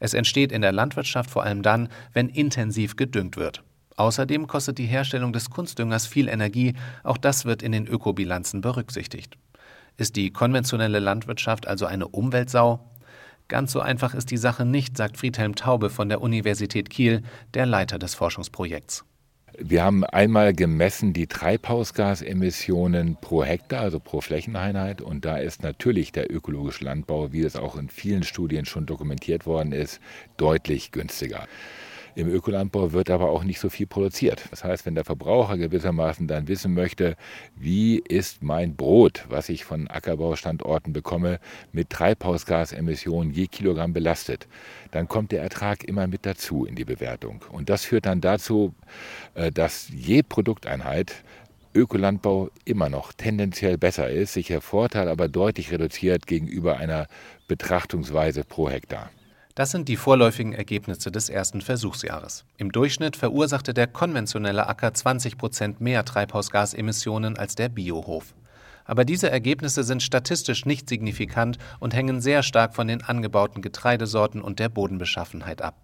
Es 0.00 0.14
entsteht 0.14 0.50
in 0.50 0.62
der 0.62 0.72
Landwirtschaft 0.72 1.30
vor 1.30 1.44
allem 1.44 1.62
dann, 1.62 1.88
wenn 2.12 2.28
intensiv 2.28 2.96
gedüngt 2.96 3.36
wird. 3.36 3.62
Außerdem 3.96 4.46
kostet 4.46 4.78
die 4.78 4.86
Herstellung 4.86 5.32
des 5.32 5.50
Kunstdüngers 5.50 6.06
viel 6.06 6.28
Energie, 6.28 6.74
auch 7.02 7.16
das 7.16 7.44
wird 7.44 7.62
in 7.62 7.72
den 7.72 7.86
Ökobilanzen 7.86 8.60
berücksichtigt. 8.60 9.36
Ist 9.96 10.16
die 10.16 10.30
konventionelle 10.30 10.98
Landwirtschaft 10.98 11.68
also 11.68 11.86
eine 11.86 12.08
Umweltsau? 12.08 12.80
Ganz 13.46 13.72
so 13.72 13.80
einfach 13.80 14.14
ist 14.14 14.30
die 14.30 14.36
Sache 14.36 14.64
nicht, 14.64 14.96
sagt 14.96 15.16
Friedhelm 15.16 15.54
Taube 15.54 15.90
von 15.90 16.08
der 16.08 16.20
Universität 16.20 16.90
Kiel, 16.90 17.22
der 17.52 17.66
Leiter 17.66 17.98
des 17.98 18.14
Forschungsprojekts. 18.14 19.04
Wir 19.56 19.84
haben 19.84 20.02
einmal 20.02 20.52
gemessen 20.52 21.12
die 21.12 21.28
Treibhausgasemissionen 21.28 23.16
pro 23.20 23.44
Hektar, 23.44 23.82
also 23.82 24.00
pro 24.00 24.20
Flächeneinheit. 24.20 25.00
Und 25.00 25.24
da 25.24 25.36
ist 25.36 25.62
natürlich 25.62 26.10
der 26.10 26.32
ökologische 26.32 26.84
Landbau, 26.84 27.32
wie 27.32 27.42
es 27.42 27.54
auch 27.54 27.76
in 27.76 27.88
vielen 27.88 28.24
Studien 28.24 28.64
schon 28.64 28.86
dokumentiert 28.86 29.46
worden 29.46 29.70
ist, 29.70 30.00
deutlich 30.38 30.90
günstiger. 30.90 31.46
Im 32.16 32.28
Ökolandbau 32.28 32.92
wird 32.92 33.10
aber 33.10 33.30
auch 33.30 33.42
nicht 33.42 33.58
so 33.58 33.68
viel 33.68 33.86
produziert. 33.86 34.44
Das 34.50 34.62
heißt, 34.62 34.86
wenn 34.86 34.94
der 34.94 35.04
Verbraucher 35.04 35.56
gewissermaßen 35.56 36.28
dann 36.28 36.46
wissen 36.46 36.72
möchte, 36.72 37.16
wie 37.56 37.98
ist 37.98 38.42
mein 38.42 38.76
Brot, 38.76 39.24
was 39.28 39.48
ich 39.48 39.64
von 39.64 39.88
Ackerbaustandorten 39.88 40.92
bekomme, 40.92 41.40
mit 41.72 41.90
Treibhausgasemissionen 41.90 43.32
je 43.32 43.48
Kilogramm 43.48 43.92
belastet, 43.92 44.46
dann 44.92 45.08
kommt 45.08 45.32
der 45.32 45.42
Ertrag 45.42 45.82
immer 45.82 46.06
mit 46.06 46.24
dazu 46.24 46.64
in 46.64 46.76
die 46.76 46.84
Bewertung. 46.84 47.44
Und 47.50 47.68
das 47.68 47.84
führt 47.84 48.06
dann 48.06 48.20
dazu, 48.20 48.74
äh, 49.34 49.50
dass 49.50 49.88
je 49.88 50.22
Produkteinheit 50.22 51.24
Ökolandbau 51.74 52.50
immer 52.64 52.88
noch 52.88 53.12
tendenziell 53.12 53.76
besser 53.76 54.08
ist, 54.08 54.34
sich 54.34 54.46
der 54.46 54.60
Vorteil 54.60 55.08
aber 55.08 55.26
deutlich 55.26 55.72
reduziert 55.72 56.28
gegenüber 56.28 56.76
einer 56.76 57.08
Betrachtungsweise 57.48 58.44
pro 58.44 58.70
Hektar. 58.70 59.10
Das 59.54 59.70
sind 59.70 59.88
die 59.88 59.96
vorläufigen 59.96 60.52
Ergebnisse 60.52 61.12
des 61.12 61.28
ersten 61.28 61.60
Versuchsjahres. 61.60 62.44
Im 62.56 62.72
Durchschnitt 62.72 63.14
verursachte 63.14 63.72
der 63.72 63.86
konventionelle 63.86 64.66
Acker 64.66 64.92
20 64.92 65.38
Prozent 65.38 65.80
mehr 65.80 66.04
Treibhausgasemissionen 66.04 67.36
als 67.36 67.54
der 67.54 67.68
Biohof. 67.68 68.34
Aber 68.84 69.04
diese 69.04 69.30
Ergebnisse 69.30 69.84
sind 69.84 70.02
statistisch 70.02 70.66
nicht 70.66 70.88
signifikant 70.88 71.58
und 71.78 71.94
hängen 71.94 72.20
sehr 72.20 72.42
stark 72.42 72.74
von 72.74 72.88
den 72.88 73.02
angebauten 73.04 73.62
Getreidesorten 73.62 74.42
und 74.42 74.58
der 74.58 74.68
Bodenbeschaffenheit 74.68 75.62
ab. 75.62 75.76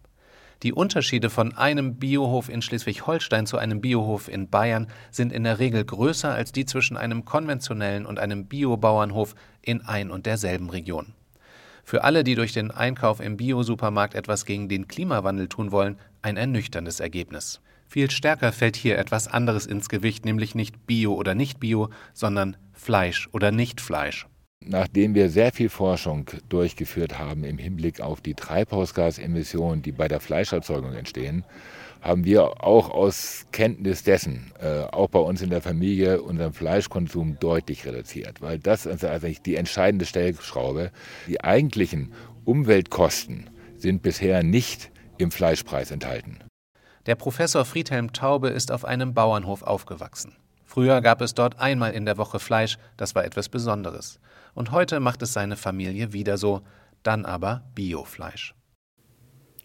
Die 0.65 0.73
Unterschiede 0.73 1.31
von 1.31 1.57
einem 1.57 1.95
Biohof 1.95 2.49
in 2.49 2.63
Schleswig-Holstein 2.63 3.47
zu 3.47 3.57
einem 3.57 3.81
Biohof 3.81 4.27
in 4.27 4.51
Bayern 4.51 4.89
sind 5.13 5.33
in 5.33 5.45
der 5.45 5.61
Regel 5.61 5.85
größer 5.85 6.35
als 6.35 6.51
die 6.51 6.67
zwischen 6.67 6.97
einem 6.97 7.25
konventionellen 7.25 8.05
und 8.05 8.19
einem 8.19 8.47
Biobauernhof 8.47 9.37
in 9.63 9.81
ein 9.83 10.11
und 10.11 10.27
derselben 10.27 10.71
Region. 10.71 11.15
Für 11.91 12.05
alle, 12.05 12.23
die 12.23 12.37
durch 12.37 12.53
den 12.53 12.71
Einkauf 12.71 13.19
im 13.19 13.37
Bio-Supermarkt 13.37 14.15
etwas 14.15 14.45
gegen 14.45 14.69
den 14.69 14.87
Klimawandel 14.87 15.49
tun 15.49 15.73
wollen, 15.73 15.99
ein 16.23 16.37
ernüchterndes 16.37 17.01
Ergebnis. 17.01 17.61
Viel 17.89 18.13
stärker 18.13 18.53
fällt 18.53 18.77
hier 18.77 18.97
etwas 18.97 19.27
anderes 19.27 19.67
ins 19.67 19.89
Gewicht, 19.89 20.25
nämlich 20.25 20.55
nicht 20.55 20.87
Bio 20.87 21.15
oder 21.15 21.35
nicht 21.35 21.59
Bio, 21.59 21.91
sondern 22.13 22.57
Fleisch 22.73 23.29
oder 23.33 23.51
nicht 23.51 23.81
Fleisch. 23.81 24.29
Nachdem 24.67 25.15
wir 25.15 25.31
sehr 25.31 25.53
viel 25.53 25.71
Forschung 25.71 26.27
durchgeführt 26.51 27.19
haben 27.19 27.45
im 27.45 27.57
Hinblick 27.57 28.01
auf 28.01 28.21
die 28.21 28.35
Treibhausgasemissionen, 28.35 29.81
die 29.83 29.93
bei 29.93 30.07
der 30.07 30.21
Fleischerzeugung 30.21 30.93
entstehen, 30.93 31.45
haben 32.03 32.25
wir 32.25 32.63
auch 32.63 32.91
aus 32.91 33.47
Kenntnis 33.53 34.03
dessen, 34.03 34.53
äh, 34.61 34.83
auch 34.83 35.09
bei 35.09 35.19
uns 35.19 35.41
in 35.41 35.51
der 35.51 35.63
Familie, 35.63 36.23
unseren 36.23 36.53
Fleischkonsum 36.53 37.39
deutlich 37.41 37.87
reduziert. 37.87 38.43
Weil 38.43 38.59
das 38.59 38.87
ist 38.87 39.05
eigentlich 39.05 39.43
die 39.43 39.57
entscheidende 39.57 40.05
Stellschraube. 40.05 40.93
Die 41.27 41.43
eigentlichen 41.43 42.13
Umweltkosten 42.45 43.51
sind 43.77 44.03
bisher 44.03 44.43
nicht 44.43 44.91
im 45.19 45.31
Fleischpreis 45.31 45.91
enthalten. 45.91 46.39
Der 47.07 47.15
Professor 47.15 47.65
Friedhelm 47.65 48.13
Taube 48.13 48.49
ist 48.49 48.73
auf 48.73 48.85
einem 48.85 49.15
Bauernhof 49.15 49.63
aufgewachsen. 49.63 50.37
Früher 50.65 51.01
gab 51.01 51.21
es 51.23 51.35
dort 51.35 51.59
einmal 51.59 51.93
in 51.93 52.05
der 52.05 52.19
Woche 52.19 52.39
Fleisch, 52.39 52.79
das 52.97 53.15
war 53.15 53.25
etwas 53.25 53.49
Besonderes. 53.49 54.21
Und 54.55 54.73
heute 54.73 55.01
macht 55.01 55.23
es 55.23 55.33
seine 55.33 55.57
Familie 55.57 56.13
wieder 56.13 56.39
so, 56.39 56.63
dann 57.03 57.25
aber 57.25 57.63
Biofleisch. 57.75 58.55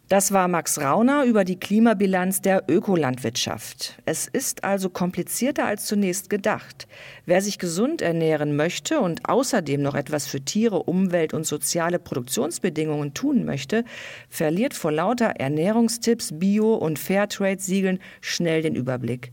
Das 0.07 0.31
war 0.31 0.47
Max 0.47 0.79
Rauner 0.79 1.23
über 1.23 1.43
die 1.43 1.59
Klimabilanz 1.59 2.39
der 2.39 2.65
Ökolandwirtschaft. 2.69 3.97
Es 4.05 4.27
ist 4.27 4.63
also 4.63 4.91
komplizierter 4.91 5.65
als 5.65 5.87
zunächst 5.87 6.29
gedacht. 6.29 6.87
Wer 7.25 7.41
sich 7.41 7.57
gesund 7.57 8.03
ernähren 8.03 8.55
möchte 8.55 8.99
und 8.99 9.27
außerdem 9.27 9.81
noch 9.81 9.95
etwas 9.95 10.27
für 10.27 10.41
Tiere, 10.41 10.83
Umwelt 10.83 11.33
und 11.33 11.47
soziale 11.47 11.97
Produktionsbedingungen 11.97 13.15
tun 13.15 13.45
möchte, 13.45 13.83
verliert 14.29 14.75
vor 14.75 14.91
lauter 14.91 15.37
Ernährungstipps, 15.39 16.37
Bio- 16.37 16.75
und 16.75 16.99
Fairtrade-Siegeln 16.99 17.97
schnell 18.21 18.61
den 18.61 18.75
Überblick. 18.75 19.31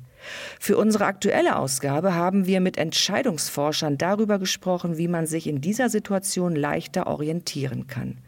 Für 0.61 0.77
unsere 0.77 1.05
aktuelle 1.05 1.57
Ausgabe 1.57 2.15
haben 2.15 2.47
wir 2.47 2.61
mit 2.61 2.79
Entscheidungsforschern 2.79 3.99
darüber 3.99 4.39
gesprochen, 4.39 4.99
wie 4.99 5.09
man 5.09 5.27
sich 5.27 5.47
in 5.47 5.61
dieser 5.61 5.89
Situation 5.89 6.55
leichter 6.55 7.07
orientieren 7.07 7.87
kann. 7.87 8.19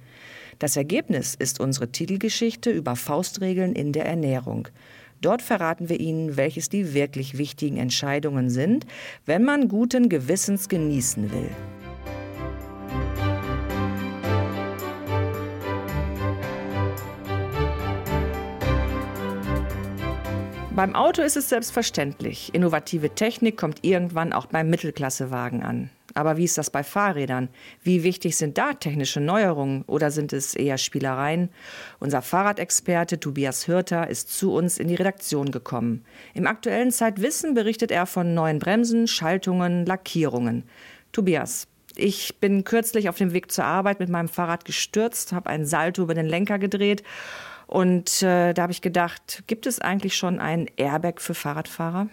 Das 0.58 0.76
Ergebnis 0.76 1.34
ist 1.34 1.60
unsere 1.60 1.90
Titelgeschichte 1.90 2.70
über 2.70 2.96
Faustregeln 2.96 3.74
in 3.74 3.92
der 3.92 4.06
Ernährung. 4.06 4.68
Dort 5.20 5.42
verraten 5.42 5.88
wir 5.88 6.00
Ihnen, 6.00 6.36
welches 6.36 6.68
die 6.68 6.94
wirklich 6.94 7.38
wichtigen 7.38 7.78
Entscheidungen 7.78 8.50
sind, 8.50 8.86
wenn 9.24 9.42
man 9.42 9.68
guten 9.68 10.08
Gewissens 10.08 10.68
genießen 10.68 11.32
will. 11.32 11.50
Beim 20.76 20.96
Auto 20.96 21.22
ist 21.22 21.36
es 21.36 21.48
selbstverständlich. 21.48 22.52
Innovative 22.52 23.14
Technik 23.14 23.56
kommt 23.56 23.84
irgendwann 23.84 24.32
auch 24.32 24.46
beim 24.46 24.68
Mittelklassewagen 24.70 25.62
an. 25.62 25.88
Aber 26.14 26.36
wie 26.36 26.44
ist 26.44 26.58
das 26.58 26.70
bei 26.70 26.82
Fahrrädern? 26.82 27.48
Wie 27.84 28.02
wichtig 28.02 28.36
sind 28.36 28.58
da 28.58 28.72
technische 28.72 29.20
Neuerungen 29.20 29.82
oder 29.82 30.10
sind 30.10 30.32
es 30.32 30.56
eher 30.56 30.76
Spielereien? 30.76 31.50
Unser 32.00 32.22
Fahrradexperte 32.22 33.20
Tobias 33.20 33.68
Hürter 33.68 34.10
ist 34.10 34.36
zu 34.36 34.52
uns 34.52 34.78
in 34.78 34.88
die 34.88 34.96
Redaktion 34.96 35.52
gekommen. 35.52 36.04
Im 36.34 36.48
aktuellen 36.48 36.90
Zeitwissen 36.90 37.54
berichtet 37.54 37.92
er 37.92 38.06
von 38.06 38.34
neuen 38.34 38.58
Bremsen, 38.58 39.06
Schaltungen, 39.06 39.86
Lackierungen. 39.86 40.64
Tobias, 41.12 41.68
ich 41.94 42.40
bin 42.40 42.64
kürzlich 42.64 43.08
auf 43.08 43.16
dem 43.16 43.32
Weg 43.32 43.52
zur 43.52 43.64
Arbeit 43.64 44.00
mit 44.00 44.08
meinem 44.08 44.28
Fahrrad 44.28 44.64
gestürzt, 44.64 45.32
habe 45.32 45.50
einen 45.50 45.66
Salto 45.66 46.02
über 46.02 46.14
den 46.14 46.26
Lenker 46.26 46.58
gedreht 46.58 47.04
und 47.66 48.22
äh, 48.22 48.52
da 48.52 48.62
habe 48.62 48.72
ich 48.72 48.82
gedacht, 48.82 49.44
gibt 49.46 49.66
es 49.66 49.80
eigentlich 49.80 50.16
schon 50.16 50.38
ein 50.38 50.66
Airbag 50.76 51.20
für 51.20 51.34
Fahrradfahrer? 51.34 52.08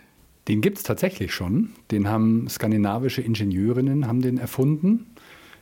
Den 0.48 0.62
gibt 0.62 0.77
es 0.77 0.84
tatsächlich 0.84 1.34
schon. 1.34 1.70
Den 1.91 2.08
haben 2.08 2.48
skandinavische 2.50 3.22
Ingenieurinnen 3.22 4.08
haben 4.08 4.22
den 4.22 4.38
erfunden. 4.38 5.08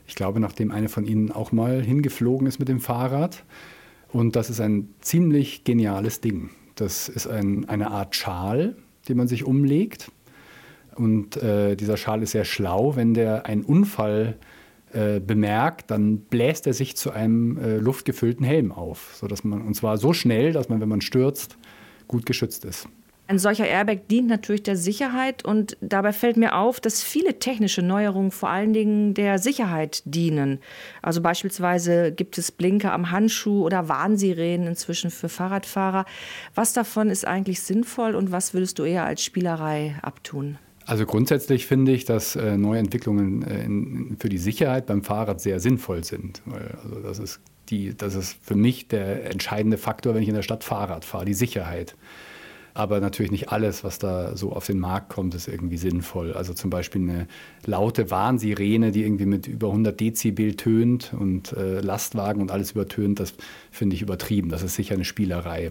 Ich 0.06 0.14
glaube, 0.14 0.40
nachdem 0.40 0.70
eine 0.70 0.88
von 0.88 1.04
ihnen 1.04 1.30
auch 1.30 1.52
mal 1.52 1.82
hingeflogen 1.82 2.46
ist 2.46 2.58
mit 2.58 2.68
dem 2.68 2.80
Fahrrad. 2.80 3.44
Und 4.08 4.36
das 4.36 4.50
ist 4.50 4.60
ein 4.60 4.88
ziemlich 5.00 5.64
geniales 5.64 6.20
Ding. 6.20 6.50
Das 6.74 7.08
ist 7.08 7.26
ein, 7.26 7.68
eine 7.68 7.90
Art 7.90 8.16
Schal, 8.16 8.76
den 9.08 9.16
man 9.16 9.28
sich 9.28 9.44
umlegt. 9.44 10.10
Und 10.94 11.36
äh, 11.36 11.76
dieser 11.76 11.96
Schal 11.96 12.22
ist 12.22 12.32
sehr 12.32 12.44
schlau. 12.44 12.96
Wenn 12.96 13.14
der 13.14 13.46
einen 13.46 13.62
Unfall 13.62 14.36
äh, 14.40 14.59
bemerkt, 15.20 15.90
dann 15.90 16.18
bläst 16.18 16.66
er 16.66 16.74
sich 16.74 16.96
zu 16.96 17.10
einem 17.12 17.58
äh, 17.58 17.76
luftgefüllten 17.76 18.44
Helm 18.44 18.72
auf. 18.72 19.12
Sodass 19.14 19.44
man, 19.44 19.62
und 19.62 19.74
zwar 19.74 19.98
so 19.98 20.12
schnell, 20.12 20.52
dass 20.52 20.68
man, 20.68 20.80
wenn 20.80 20.88
man 20.88 21.00
stürzt, 21.00 21.56
gut 22.08 22.26
geschützt 22.26 22.64
ist. 22.64 22.88
Ein 23.30 23.38
solcher 23.38 23.68
Airbag 23.68 24.08
dient 24.10 24.26
natürlich 24.26 24.64
der 24.64 24.76
Sicherheit 24.76 25.44
und 25.44 25.76
dabei 25.80 26.12
fällt 26.12 26.36
mir 26.36 26.56
auf, 26.56 26.80
dass 26.80 27.00
viele 27.00 27.38
technische 27.38 27.80
Neuerungen 27.80 28.32
vor 28.32 28.48
allen 28.48 28.72
Dingen 28.72 29.14
der 29.14 29.38
Sicherheit 29.38 30.02
dienen. 30.04 30.58
Also 31.00 31.20
beispielsweise 31.20 32.10
gibt 32.10 32.38
es 32.38 32.50
Blinker 32.50 32.92
am 32.92 33.12
Handschuh 33.12 33.64
oder 33.64 33.88
Warnsirenen 33.88 34.66
inzwischen 34.66 35.12
für 35.12 35.28
Fahrradfahrer. 35.28 36.06
Was 36.56 36.72
davon 36.72 37.08
ist 37.08 37.24
eigentlich 37.24 37.60
sinnvoll 37.60 38.16
und 38.16 38.32
was 38.32 38.52
würdest 38.52 38.80
du 38.80 38.82
eher 38.82 39.04
als 39.04 39.22
Spielerei 39.22 39.94
abtun? 40.02 40.58
Also 40.90 41.06
grundsätzlich 41.06 41.68
finde 41.68 41.92
ich, 41.92 42.04
dass 42.04 42.34
äh, 42.34 42.56
neue 42.56 42.80
Entwicklungen 42.80 43.42
äh, 44.16 44.16
für 44.18 44.28
die 44.28 44.38
Sicherheit 44.38 44.86
beim 44.86 45.04
Fahrrad 45.04 45.40
sehr 45.40 45.60
sinnvoll 45.60 46.02
sind. 46.02 46.42
Also 46.82 46.96
das, 47.00 47.20
ist 47.20 47.40
die, 47.68 47.96
das 47.96 48.16
ist 48.16 48.36
für 48.42 48.56
mich 48.56 48.88
der 48.88 49.30
entscheidende 49.30 49.78
Faktor, 49.78 50.16
wenn 50.16 50.22
ich 50.24 50.28
in 50.28 50.34
der 50.34 50.42
Stadt 50.42 50.64
Fahrrad 50.64 51.04
fahre, 51.04 51.26
die 51.26 51.34
Sicherheit. 51.34 51.94
Aber 52.74 52.98
natürlich 52.98 53.30
nicht 53.30 53.50
alles, 53.50 53.84
was 53.84 54.00
da 54.00 54.36
so 54.36 54.50
auf 54.50 54.66
den 54.66 54.80
Markt 54.80 55.10
kommt, 55.10 55.36
ist 55.36 55.46
irgendwie 55.46 55.76
sinnvoll. 55.76 56.32
Also 56.32 56.54
zum 56.54 56.70
Beispiel 56.70 57.02
eine 57.02 57.28
laute 57.64 58.10
Warnsirene, 58.10 58.90
die 58.90 59.04
irgendwie 59.04 59.26
mit 59.26 59.46
über 59.46 59.68
100 59.68 60.00
Dezibel 60.00 60.56
tönt 60.56 61.14
und 61.16 61.52
äh, 61.52 61.78
Lastwagen 61.78 62.42
und 62.42 62.50
alles 62.50 62.72
übertönt, 62.72 63.20
das 63.20 63.34
finde 63.70 63.94
ich 63.94 64.02
übertrieben. 64.02 64.48
Das 64.48 64.64
ist 64.64 64.74
sicher 64.74 64.96
eine 64.96 65.04
Spielerei. 65.04 65.70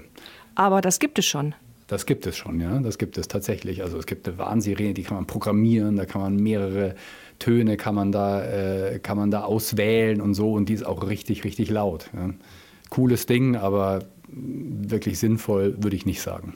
Aber 0.55 0.79
das 0.79 0.99
gibt 0.99 1.19
es 1.19 1.25
schon. 1.25 1.55
Das 1.89 2.05
gibt 2.05 2.27
es 2.27 2.37
schon, 2.37 2.61
ja. 2.61 2.79
Das 2.79 2.99
gibt 2.99 3.17
es 3.17 3.27
tatsächlich. 3.27 3.81
Also 3.81 3.97
es 3.97 4.05
gibt 4.05 4.27
eine 4.27 4.37
Warnsirene, 4.37 4.93
die 4.93 5.01
kann 5.01 5.17
man 5.17 5.25
programmieren, 5.25 5.95
da 5.95 6.05
kann 6.05 6.21
man 6.21 6.35
mehrere 6.35 6.95
Töne 7.39 7.77
kann 7.77 7.95
man 7.95 8.11
da, 8.11 8.43
äh, 8.43 8.99
kann 8.99 9.17
man 9.17 9.31
da 9.31 9.43
auswählen 9.43 10.21
und 10.21 10.35
so 10.35 10.53
und 10.53 10.69
die 10.69 10.73
ist 10.73 10.85
auch 10.85 11.07
richtig, 11.07 11.43
richtig 11.43 11.69
laut. 11.69 12.11
Ja. 12.13 12.29
Cooles 12.89 13.25
Ding, 13.25 13.55
aber 13.55 14.05
wirklich 14.27 15.17
sinnvoll 15.17 15.75
würde 15.81 15.95
ich 15.95 16.05
nicht 16.05 16.21
sagen. 16.21 16.55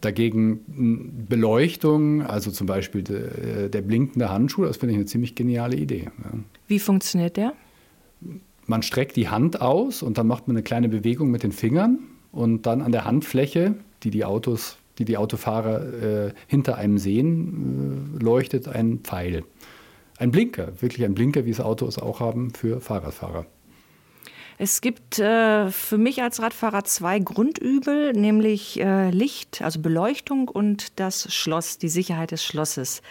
Dagegen 0.00 1.24
Beleuchtung, 1.28 2.22
also 2.22 2.50
zum 2.50 2.66
Beispiel 2.66 3.02
de, 3.02 3.68
der 3.68 3.82
blinkende 3.82 4.30
Handschuh, 4.30 4.64
das 4.64 4.78
finde 4.78 4.92
ich 4.92 4.98
eine 4.98 5.06
ziemlich 5.06 5.34
geniale 5.34 5.76
Idee. 5.76 6.10
Ja. 6.22 6.38
Wie 6.66 6.78
funktioniert 6.78 7.36
der? 7.36 7.52
Man 8.66 8.82
streckt 8.82 9.16
die 9.16 9.28
Hand 9.28 9.60
aus 9.60 10.02
und 10.02 10.18
dann 10.18 10.26
macht 10.26 10.48
man 10.48 10.56
eine 10.56 10.62
kleine 10.62 10.88
Bewegung 10.88 11.30
mit 11.30 11.42
den 11.42 11.52
Fingern 11.52 11.98
und 12.32 12.66
dann 12.66 12.82
an 12.82 12.92
der 12.92 13.04
Handfläche, 13.04 13.76
die 14.04 14.10
die 14.10 14.24
Autos, 14.24 14.76
die 14.98 15.04
die 15.04 15.16
Autofahrer 15.16 16.26
äh, 16.26 16.32
hinter 16.46 16.76
einem 16.76 16.98
sehen, 16.98 18.18
äh, 18.20 18.22
leuchtet 18.22 18.68
ein 18.68 19.00
Pfeil. 19.00 19.44
Ein 20.18 20.30
Blinker, 20.30 20.80
wirklich 20.80 21.04
ein 21.04 21.14
Blinker, 21.14 21.44
wie 21.44 21.50
es 21.50 21.60
Autos 21.60 21.98
auch 21.98 22.20
haben 22.20 22.52
für 22.52 22.80
Fahrradfahrer. 22.80 23.46
Es 24.56 24.80
gibt 24.80 25.18
äh, 25.18 25.70
für 25.70 25.98
mich 25.98 26.22
als 26.22 26.40
Radfahrer 26.40 26.84
zwei 26.84 27.18
Grundübel, 27.18 28.12
nämlich 28.12 28.78
äh, 28.80 29.10
Licht, 29.10 29.62
also 29.62 29.80
Beleuchtung 29.80 30.48
und 30.48 31.00
das 31.00 31.34
Schloss, 31.34 31.78
die 31.78 31.88
Sicherheit 31.88 32.30
des 32.30 32.44
Schlosses. 32.44 33.02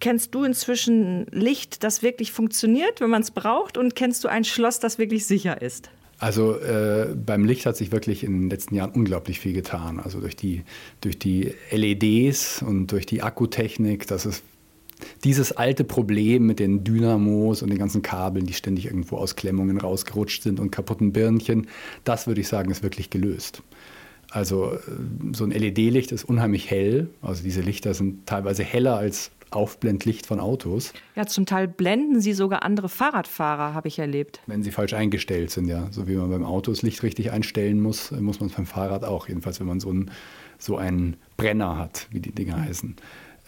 Kennst 0.00 0.34
du 0.34 0.44
inzwischen 0.44 1.26
Licht, 1.26 1.84
das 1.84 2.02
wirklich 2.02 2.32
funktioniert, 2.32 3.02
wenn 3.02 3.10
man 3.10 3.22
es 3.22 3.30
braucht? 3.30 3.76
Und 3.76 3.94
kennst 3.94 4.24
du 4.24 4.28
ein 4.28 4.44
Schloss, 4.44 4.78
das 4.78 4.98
wirklich 4.98 5.26
sicher 5.26 5.60
ist? 5.60 5.90
Also 6.18 6.58
äh, 6.58 7.14
beim 7.14 7.44
Licht 7.44 7.64
hat 7.64 7.76
sich 7.76 7.92
wirklich 7.92 8.24
in 8.24 8.40
den 8.40 8.50
letzten 8.50 8.74
Jahren 8.74 8.90
unglaublich 8.90 9.38
viel 9.38 9.52
getan. 9.52 10.00
Also 10.00 10.20
durch 10.20 10.34
die, 10.34 10.64
durch 11.00 11.18
die 11.18 11.54
LEDs 11.70 12.62
und 12.62 12.88
durch 12.88 13.06
die 13.06 13.22
Akkutechnik, 13.22 14.06
das 14.06 14.26
ist 14.26 14.42
dieses 15.22 15.52
alte 15.52 15.84
Problem 15.84 16.44
mit 16.46 16.58
den 16.58 16.82
Dynamos 16.82 17.62
und 17.62 17.70
den 17.70 17.78
ganzen 17.78 18.02
Kabeln, 18.02 18.46
die 18.46 18.52
ständig 18.52 18.86
irgendwo 18.86 19.16
aus 19.16 19.36
Klemmungen 19.36 19.78
rausgerutscht 19.78 20.42
sind 20.42 20.58
und 20.58 20.72
kaputten 20.72 21.12
Birnchen, 21.12 21.68
das 22.02 22.26
würde 22.26 22.40
ich 22.40 22.48
sagen, 22.48 22.70
ist 22.72 22.82
wirklich 22.82 23.10
gelöst. 23.10 23.62
Also 24.30 24.72
äh, 24.72 24.78
so 25.32 25.44
ein 25.44 25.50
LED-Licht 25.50 26.12
ist 26.12 26.24
unheimlich 26.24 26.70
hell. 26.70 27.10
Also 27.22 27.42
diese 27.42 27.60
Lichter 27.60 27.94
sind 27.94 28.26
teilweise 28.26 28.64
heller 28.64 28.96
als 28.96 29.30
Aufblendlicht 29.50 30.26
von 30.26 30.40
Autos. 30.40 30.92
Ja, 31.14 31.26
zum 31.26 31.46
Teil 31.46 31.68
blenden 31.68 32.20
sie 32.20 32.32
sogar 32.32 32.62
andere 32.62 32.88
Fahrradfahrer, 32.88 33.74
habe 33.74 33.88
ich 33.88 33.98
erlebt. 33.98 34.40
Wenn 34.46 34.62
sie 34.62 34.70
falsch 34.70 34.94
eingestellt 34.94 35.50
sind, 35.50 35.68
ja. 35.68 35.88
So 35.90 36.06
wie 36.06 36.16
man 36.16 36.30
beim 36.30 36.44
Auto 36.44 36.70
das 36.70 36.82
Licht 36.82 37.02
richtig 37.02 37.30
einstellen 37.30 37.80
muss, 37.80 38.10
muss 38.10 38.40
man 38.40 38.48
es 38.48 38.56
beim 38.56 38.66
Fahrrad 38.66 39.04
auch. 39.04 39.28
Jedenfalls, 39.28 39.60
wenn 39.60 39.66
man 39.66 39.80
so 39.80 39.90
einen, 39.90 40.10
so 40.58 40.76
einen 40.76 41.16
Brenner 41.36 41.78
hat, 41.78 42.08
wie 42.10 42.20
die 42.20 42.32
Dinger 42.32 42.60
heißen. 42.60 42.96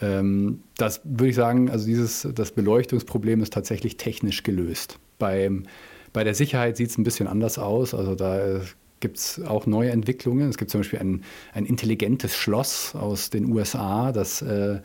Ähm, 0.00 0.62
das 0.76 1.00
würde 1.04 1.28
ich 1.28 1.36
sagen, 1.36 1.70
also 1.70 1.86
dieses, 1.86 2.26
das 2.34 2.52
Beleuchtungsproblem 2.52 3.42
ist 3.42 3.52
tatsächlich 3.52 3.96
technisch 3.96 4.42
gelöst. 4.42 4.98
Beim, 5.18 5.64
bei 6.12 6.24
der 6.24 6.34
Sicherheit 6.34 6.76
sieht 6.76 6.90
es 6.90 6.98
ein 6.98 7.04
bisschen 7.04 7.26
anders 7.26 7.58
aus. 7.58 7.94
Also 7.94 8.14
da 8.14 8.60
gibt 9.00 9.16
es 9.16 9.42
auch 9.42 9.66
neue 9.66 9.90
Entwicklungen. 9.90 10.48
Es 10.48 10.58
gibt 10.58 10.70
zum 10.70 10.80
Beispiel 10.80 10.98
ein, 10.98 11.24
ein 11.52 11.66
intelligentes 11.66 12.36
Schloss 12.36 12.94
aus 12.94 13.30
den 13.30 13.52
USA, 13.52 14.12
das, 14.12 14.42
äh, 14.42 14.80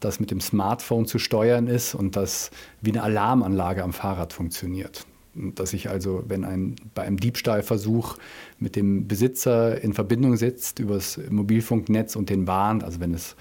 das 0.00 0.20
mit 0.20 0.30
dem 0.30 0.40
Smartphone 0.40 1.06
zu 1.06 1.18
steuern 1.18 1.66
ist 1.66 1.94
und 1.94 2.16
das 2.16 2.50
wie 2.80 2.90
eine 2.90 3.02
Alarmanlage 3.02 3.82
am 3.82 3.92
Fahrrad 3.92 4.32
funktioniert. 4.32 5.06
Dass 5.34 5.72
ich 5.72 5.88
also, 5.88 6.24
wenn 6.26 6.44
ein, 6.44 6.76
bei 6.94 7.02
einem 7.02 7.18
Diebstahlversuch 7.18 8.16
mit 8.58 8.74
dem 8.74 9.06
Besitzer 9.06 9.80
in 9.82 9.92
Verbindung 9.92 10.36
setzt 10.36 10.80
über 10.80 10.94
das 10.94 11.20
Mobilfunknetz 11.30 12.16
und 12.16 12.30
den 12.30 12.46
warnt, 12.46 12.82
also 12.82 12.98
wenn 12.98 13.14
es 13.14 13.36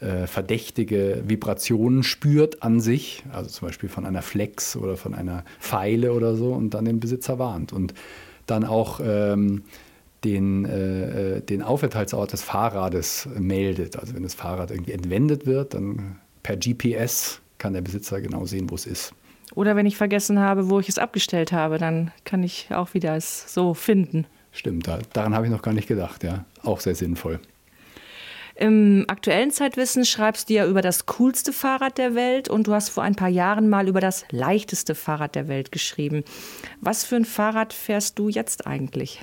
äh, 0.00 0.26
verdächtige 0.26 1.22
Vibrationen 1.26 2.02
spürt 2.02 2.62
an 2.62 2.80
sich, 2.80 3.22
also 3.32 3.50
zum 3.50 3.68
Beispiel 3.68 3.88
von 3.88 4.06
einer 4.06 4.22
Flex 4.22 4.76
oder 4.76 4.96
von 4.96 5.14
einer 5.14 5.44
Pfeile 5.60 6.12
oder 6.12 6.36
so, 6.36 6.52
und 6.52 6.74
dann 6.74 6.84
den 6.84 7.00
Besitzer 7.00 7.38
warnt. 7.38 7.72
Und 7.72 7.94
dann 8.46 8.64
auch 8.64 9.00
ähm, 9.02 9.64
den, 10.26 10.64
äh, 10.64 11.36
äh 11.36 11.40
den 11.40 11.62
Aufenthaltsort 11.62 12.32
des 12.32 12.42
Fahrrades 12.42 13.28
meldet. 13.38 13.96
Also 13.98 14.14
wenn 14.14 14.22
das 14.22 14.34
Fahrrad 14.34 14.70
irgendwie 14.70 14.92
entwendet 14.92 15.46
wird, 15.46 15.74
dann 15.74 16.16
per 16.42 16.56
GPS 16.56 17.40
kann 17.58 17.72
der 17.72 17.80
Besitzer 17.80 18.20
genau 18.20 18.44
sehen, 18.44 18.70
wo 18.70 18.74
es 18.74 18.86
ist. 18.86 19.14
Oder 19.54 19.76
wenn 19.76 19.86
ich 19.86 19.96
vergessen 19.96 20.40
habe, 20.40 20.68
wo 20.68 20.80
ich 20.80 20.88
es 20.88 20.98
abgestellt 20.98 21.52
habe, 21.52 21.78
dann 21.78 22.10
kann 22.24 22.42
ich 22.42 22.68
auch 22.70 22.94
wieder 22.94 23.16
es 23.16 23.52
so 23.52 23.74
finden. 23.74 24.26
Stimmt, 24.52 24.88
daran 25.12 25.34
habe 25.34 25.46
ich 25.46 25.52
noch 25.52 25.62
gar 25.62 25.74
nicht 25.74 25.88
gedacht, 25.88 26.24
ja. 26.24 26.44
Auch 26.62 26.80
sehr 26.80 26.94
sinnvoll. 26.94 27.40
Im 28.54 29.04
aktuellen 29.08 29.50
Zeitwissen 29.50 30.06
schreibst 30.06 30.48
du 30.48 30.54
ja 30.54 30.66
über 30.66 30.80
das 30.80 31.04
coolste 31.04 31.52
Fahrrad 31.52 31.98
der 31.98 32.14
Welt 32.14 32.48
und 32.48 32.66
du 32.66 32.72
hast 32.72 32.88
vor 32.88 33.02
ein 33.02 33.14
paar 33.14 33.28
Jahren 33.28 33.68
mal 33.68 33.86
über 33.86 34.00
das 34.00 34.24
leichteste 34.30 34.94
Fahrrad 34.94 35.34
der 35.34 35.46
Welt 35.46 35.72
geschrieben. 35.72 36.24
Was 36.80 37.04
für 37.04 37.16
ein 37.16 37.26
Fahrrad 37.26 37.74
fährst 37.74 38.18
du 38.18 38.30
jetzt 38.30 38.66
eigentlich? 38.66 39.22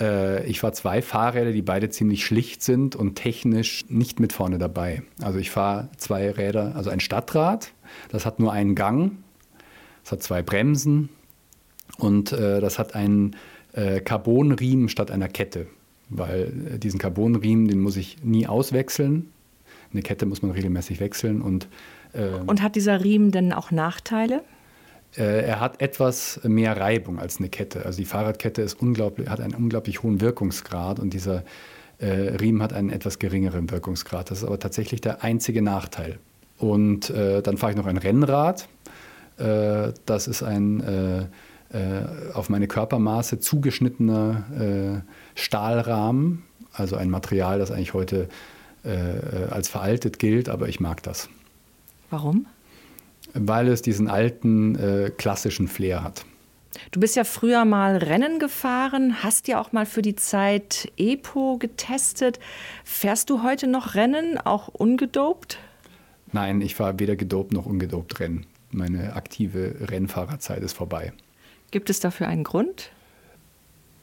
Äh, 0.00 0.46
ich 0.46 0.60
fahre 0.60 0.72
zwei 0.72 1.02
Fahrräder, 1.02 1.52
die 1.52 1.62
beide 1.62 1.90
ziemlich 1.90 2.24
schlicht 2.24 2.62
sind 2.62 2.96
und 2.96 3.14
technisch 3.14 3.84
nicht 3.88 4.20
mit 4.20 4.32
vorne 4.32 4.58
dabei. 4.58 5.02
Also 5.22 5.38
ich 5.38 5.50
fahre 5.50 5.88
zwei 5.96 6.30
Räder, 6.30 6.74
also 6.76 6.90
ein 6.90 7.00
Stadtrad, 7.00 7.72
das 8.10 8.26
hat 8.26 8.40
nur 8.40 8.52
einen 8.52 8.74
Gang, 8.74 9.12
das 10.02 10.12
hat 10.12 10.22
zwei 10.22 10.42
Bremsen 10.42 11.08
und 11.98 12.32
äh, 12.32 12.60
das 12.60 12.78
hat 12.78 12.94
einen 12.94 13.36
äh, 13.72 14.00
Carbonriemen 14.00 14.88
statt 14.88 15.10
einer 15.10 15.28
Kette 15.28 15.66
weil 16.10 16.52
äh, 16.74 16.78
diesen 16.78 16.98
Carbonriemen, 16.98 17.68
den 17.68 17.80
muss 17.80 17.96
ich 17.96 18.22
nie 18.22 18.46
auswechseln. 18.46 19.30
Eine 19.92 20.02
Kette 20.02 20.26
muss 20.26 20.42
man 20.42 20.50
regelmäßig 20.50 21.00
wechseln. 21.00 21.40
Und, 21.40 21.68
äh, 22.12 22.28
und 22.46 22.62
hat 22.62 22.76
dieser 22.76 23.02
Riemen 23.02 23.30
denn 23.30 23.52
auch 23.52 23.70
Nachteile? 23.70 24.42
Äh, 25.16 25.46
er 25.46 25.60
hat 25.60 25.80
etwas 25.80 26.40
mehr 26.44 26.76
Reibung 26.76 27.18
als 27.18 27.38
eine 27.38 27.48
Kette. 27.48 27.84
Also 27.86 27.98
die 27.98 28.04
Fahrradkette 28.04 28.62
ist 28.62 28.80
unglaublich, 28.80 29.28
hat 29.28 29.40
einen 29.40 29.54
unglaublich 29.54 30.02
hohen 30.02 30.20
Wirkungsgrad 30.20 31.00
und 31.00 31.14
dieser 31.14 31.44
äh, 31.98 32.06
Riemen 32.06 32.62
hat 32.62 32.72
einen 32.72 32.90
etwas 32.90 33.18
geringeren 33.18 33.70
Wirkungsgrad. 33.70 34.30
Das 34.30 34.38
ist 34.38 34.44
aber 34.44 34.58
tatsächlich 34.58 35.00
der 35.00 35.24
einzige 35.24 35.62
Nachteil. 35.62 36.18
Und 36.58 37.10
äh, 37.10 37.42
dann 37.42 37.56
fahre 37.56 37.72
ich 37.72 37.78
noch 37.78 37.86
ein 37.86 37.98
Rennrad. 37.98 38.68
Das 39.36 40.26
ist 40.26 40.42
ein 40.42 41.28
auf 42.34 42.48
meine 42.48 42.66
Körpermaße 42.66 43.38
zugeschnittener 43.38 45.04
Stahlrahmen, 45.36 46.42
also 46.72 46.96
ein 46.96 47.08
Material, 47.08 47.60
das 47.60 47.70
eigentlich 47.70 47.94
heute 47.94 48.28
als 49.48 49.68
veraltet 49.68 50.18
gilt, 50.18 50.48
aber 50.48 50.68
ich 50.68 50.80
mag 50.80 51.04
das. 51.04 51.28
Warum? 52.10 52.46
Weil 53.34 53.68
es 53.68 53.82
diesen 53.82 54.08
alten 54.08 54.76
äh, 54.76 55.10
klassischen 55.10 55.68
Flair 55.68 56.02
hat. 56.02 56.24
Du 56.90 57.00
bist 57.00 57.16
ja 57.16 57.24
früher 57.24 57.64
mal 57.64 57.96
Rennen 57.96 58.38
gefahren, 58.38 59.22
hast 59.22 59.48
ja 59.48 59.60
auch 59.60 59.72
mal 59.72 59.86
für 59.86 60.02
die 60.02 60.16
Zeit 60.16 60.92
EPO 60.96 61.58
getestet. 61.58 62.38
Fährst 62.84 63.30
du 63.30 63.42
heute 63.42 63.66
noch 63.66 63.94
Rennen, 63.94 64.38
auch 64.38 64.68
ungedopt? 64.68 65.58
Nein, 66.32 66.60
ich 66.60 66.74
fahre 66.74 66.98
weder 66.98 67.16
gedopt 67.16 67.52
noch 67.52 67.66
ungedopt 67.66 68.20
Rennen. 68.20 68.46
Meine 68.70 69.14
aktive 69.14 69.76
Rennfahrerzeit 69.90 70.62
ist 70.62 70.74
vorbei. 70.74 71.12
Gibt 71.70 71.90
es 71.90 72.00
dafür 72.00 72.28
einen 72.28 72.44
Grund? 72.44 72.90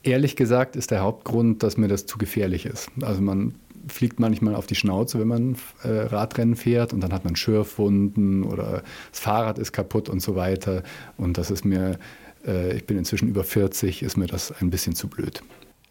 Ehrlich 0.03 0.35
gesagt 0.35 0.75
ist 0.75 0.91
der 0.91 1.01
Hauptgrund, 1.01 1.63
dass 1.63 1.77
mir 1.77 1.87
das 1.87 2.05
zu 2.05 2.17
gefährlich 2.17 2.65
ist. 2.65 2.91
Also 3.01 3.21
man 3.21 3.55
fliegt 3.87 4.19
manchmal 4.19 4.55
auf 4.55 4.67
die 4.67 4.75
Schnauze, 4.75 5.19
wenn 5.19 5.27
man 5.27 5.55
äh, 5.83 5.87
Radrennen 5.87 6.55
fährt 6.55 6.93
und 6.93 7.01
dann 7.01 7.13
hat 7.13 7.25
man 7.25 7.35
Schürfwunden 7.35 8.43
oder 8.43 8.83
das 9.11 9.19
Fahrrad 9.19 9.59
ist 9.59 9.71
kaputt 9.71 10.09
und 10.09 10.21
so 10.21 10.35
weiter. 10.35 10.83
Und 11.17 11.37
das 11.37 11.51
ist 11.51 11.65
mir, 11.65 11.97
äh, 12.45 12.75
ich 12.75 12.85
bin 12.85 12.97
inzwischen 12.97 13.27
über 13.27 13.43
40, 13.43 14.03
ist 14.03 14.17
mir 14.17 14.27
das 14.27 14.51
ein 14.61 14.69
bisschen 14.69 14.95
zu 14.95 15.07
blöd. 15.07 15.41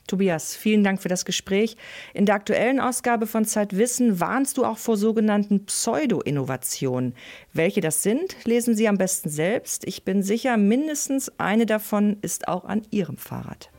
Tobias, 0.06 0.54
vielen 0.54 0.84
Dank 0.84 1.00
für 1.00 1.08
das 1.08 1.24
Gespräch. 1.24 1.76
In 2.12 2.26
der 2.26 2.34
aktuellen 2.34 2.78
Ausgabe 2.78 3.26
von 3.26 3.46
Zeitwissen 3.46 4.20
warnst 4.20 4.58
du 4.58 4.64
auch 4.64 4.76
vor 4.76 4.98
sogenannten 4.98 5.64
Pseudo-Innovationen. 5.64 7.14
Welche 7.54 7.80
das 7.80 8.02
sind, 8.02 8.36
lesen 8.44 8.74
Sie 8.76 8.86
am 8.86 8.98
besten 8.98 9.30
selbst. 9.30 9.86
Ich 9.86 10.04
bin 10.04 10.22
sicher, 10.22 10.58
mindestens 10.58 11.32
eine 11.38 11.64
davon 11.64 12.18
ist 12.20 12.48
auch 12.48 12.66
an 12.66 12.82
Ihrem 12.90 13.16
Fahrrad. 13.16 13.70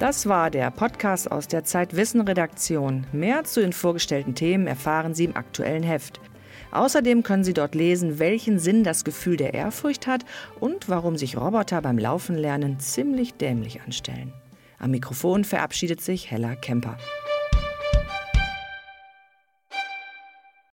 Das 0.00 0.26
war 0.26 0.48
der 0.50 0.70
Podcast 0.70 1.30
aus 1.30 1.46
der 1.46 1.62
Zeitwissen-Redaktion. 1.62 3.06
Mehr 3.12 3.44
zu 3.44 3.60
den 3.60 3.74
vorgestellten 3.74 4.34
Themen 4.34 4.66
erfahren 4.66 5.12
Sie 5.12 5.24
im 5.24 5.36
aktuellen 5.36 5.82
Heft. 5.82 6.22
Außerdem 6.72 7.22
können 7.22 7.44
Sie 7.44 7.52
dort 7.52 7.74
lesen, 7.74 8.18
welchen 8.18 8.58
Sinn 8.58 8.82
das 8.82 9.04
Gefühl 9.04 9.36
der 9.36 9.52
Ehrfurcht 9.52 10.06
hat 10.06 10.24
und 10.58 10.88
warum 10.88 11.18
sich 11.18 11.36
Roboter 11.36 11.82
beim 11.82 11.98
Laufen 11.98 12.38
lernen 12.38 12.80
ziemlich 12.80 13.34
dämlich 13.34 13.82
anstellen. 13.82 14.32
Am 14.78 14.90
Mikrofon 14.92 15.44
verabschiedet 15.44 16.00
sich 16.00 16.30
Hella 16.30 16.54
Kemper. 16.54 16.96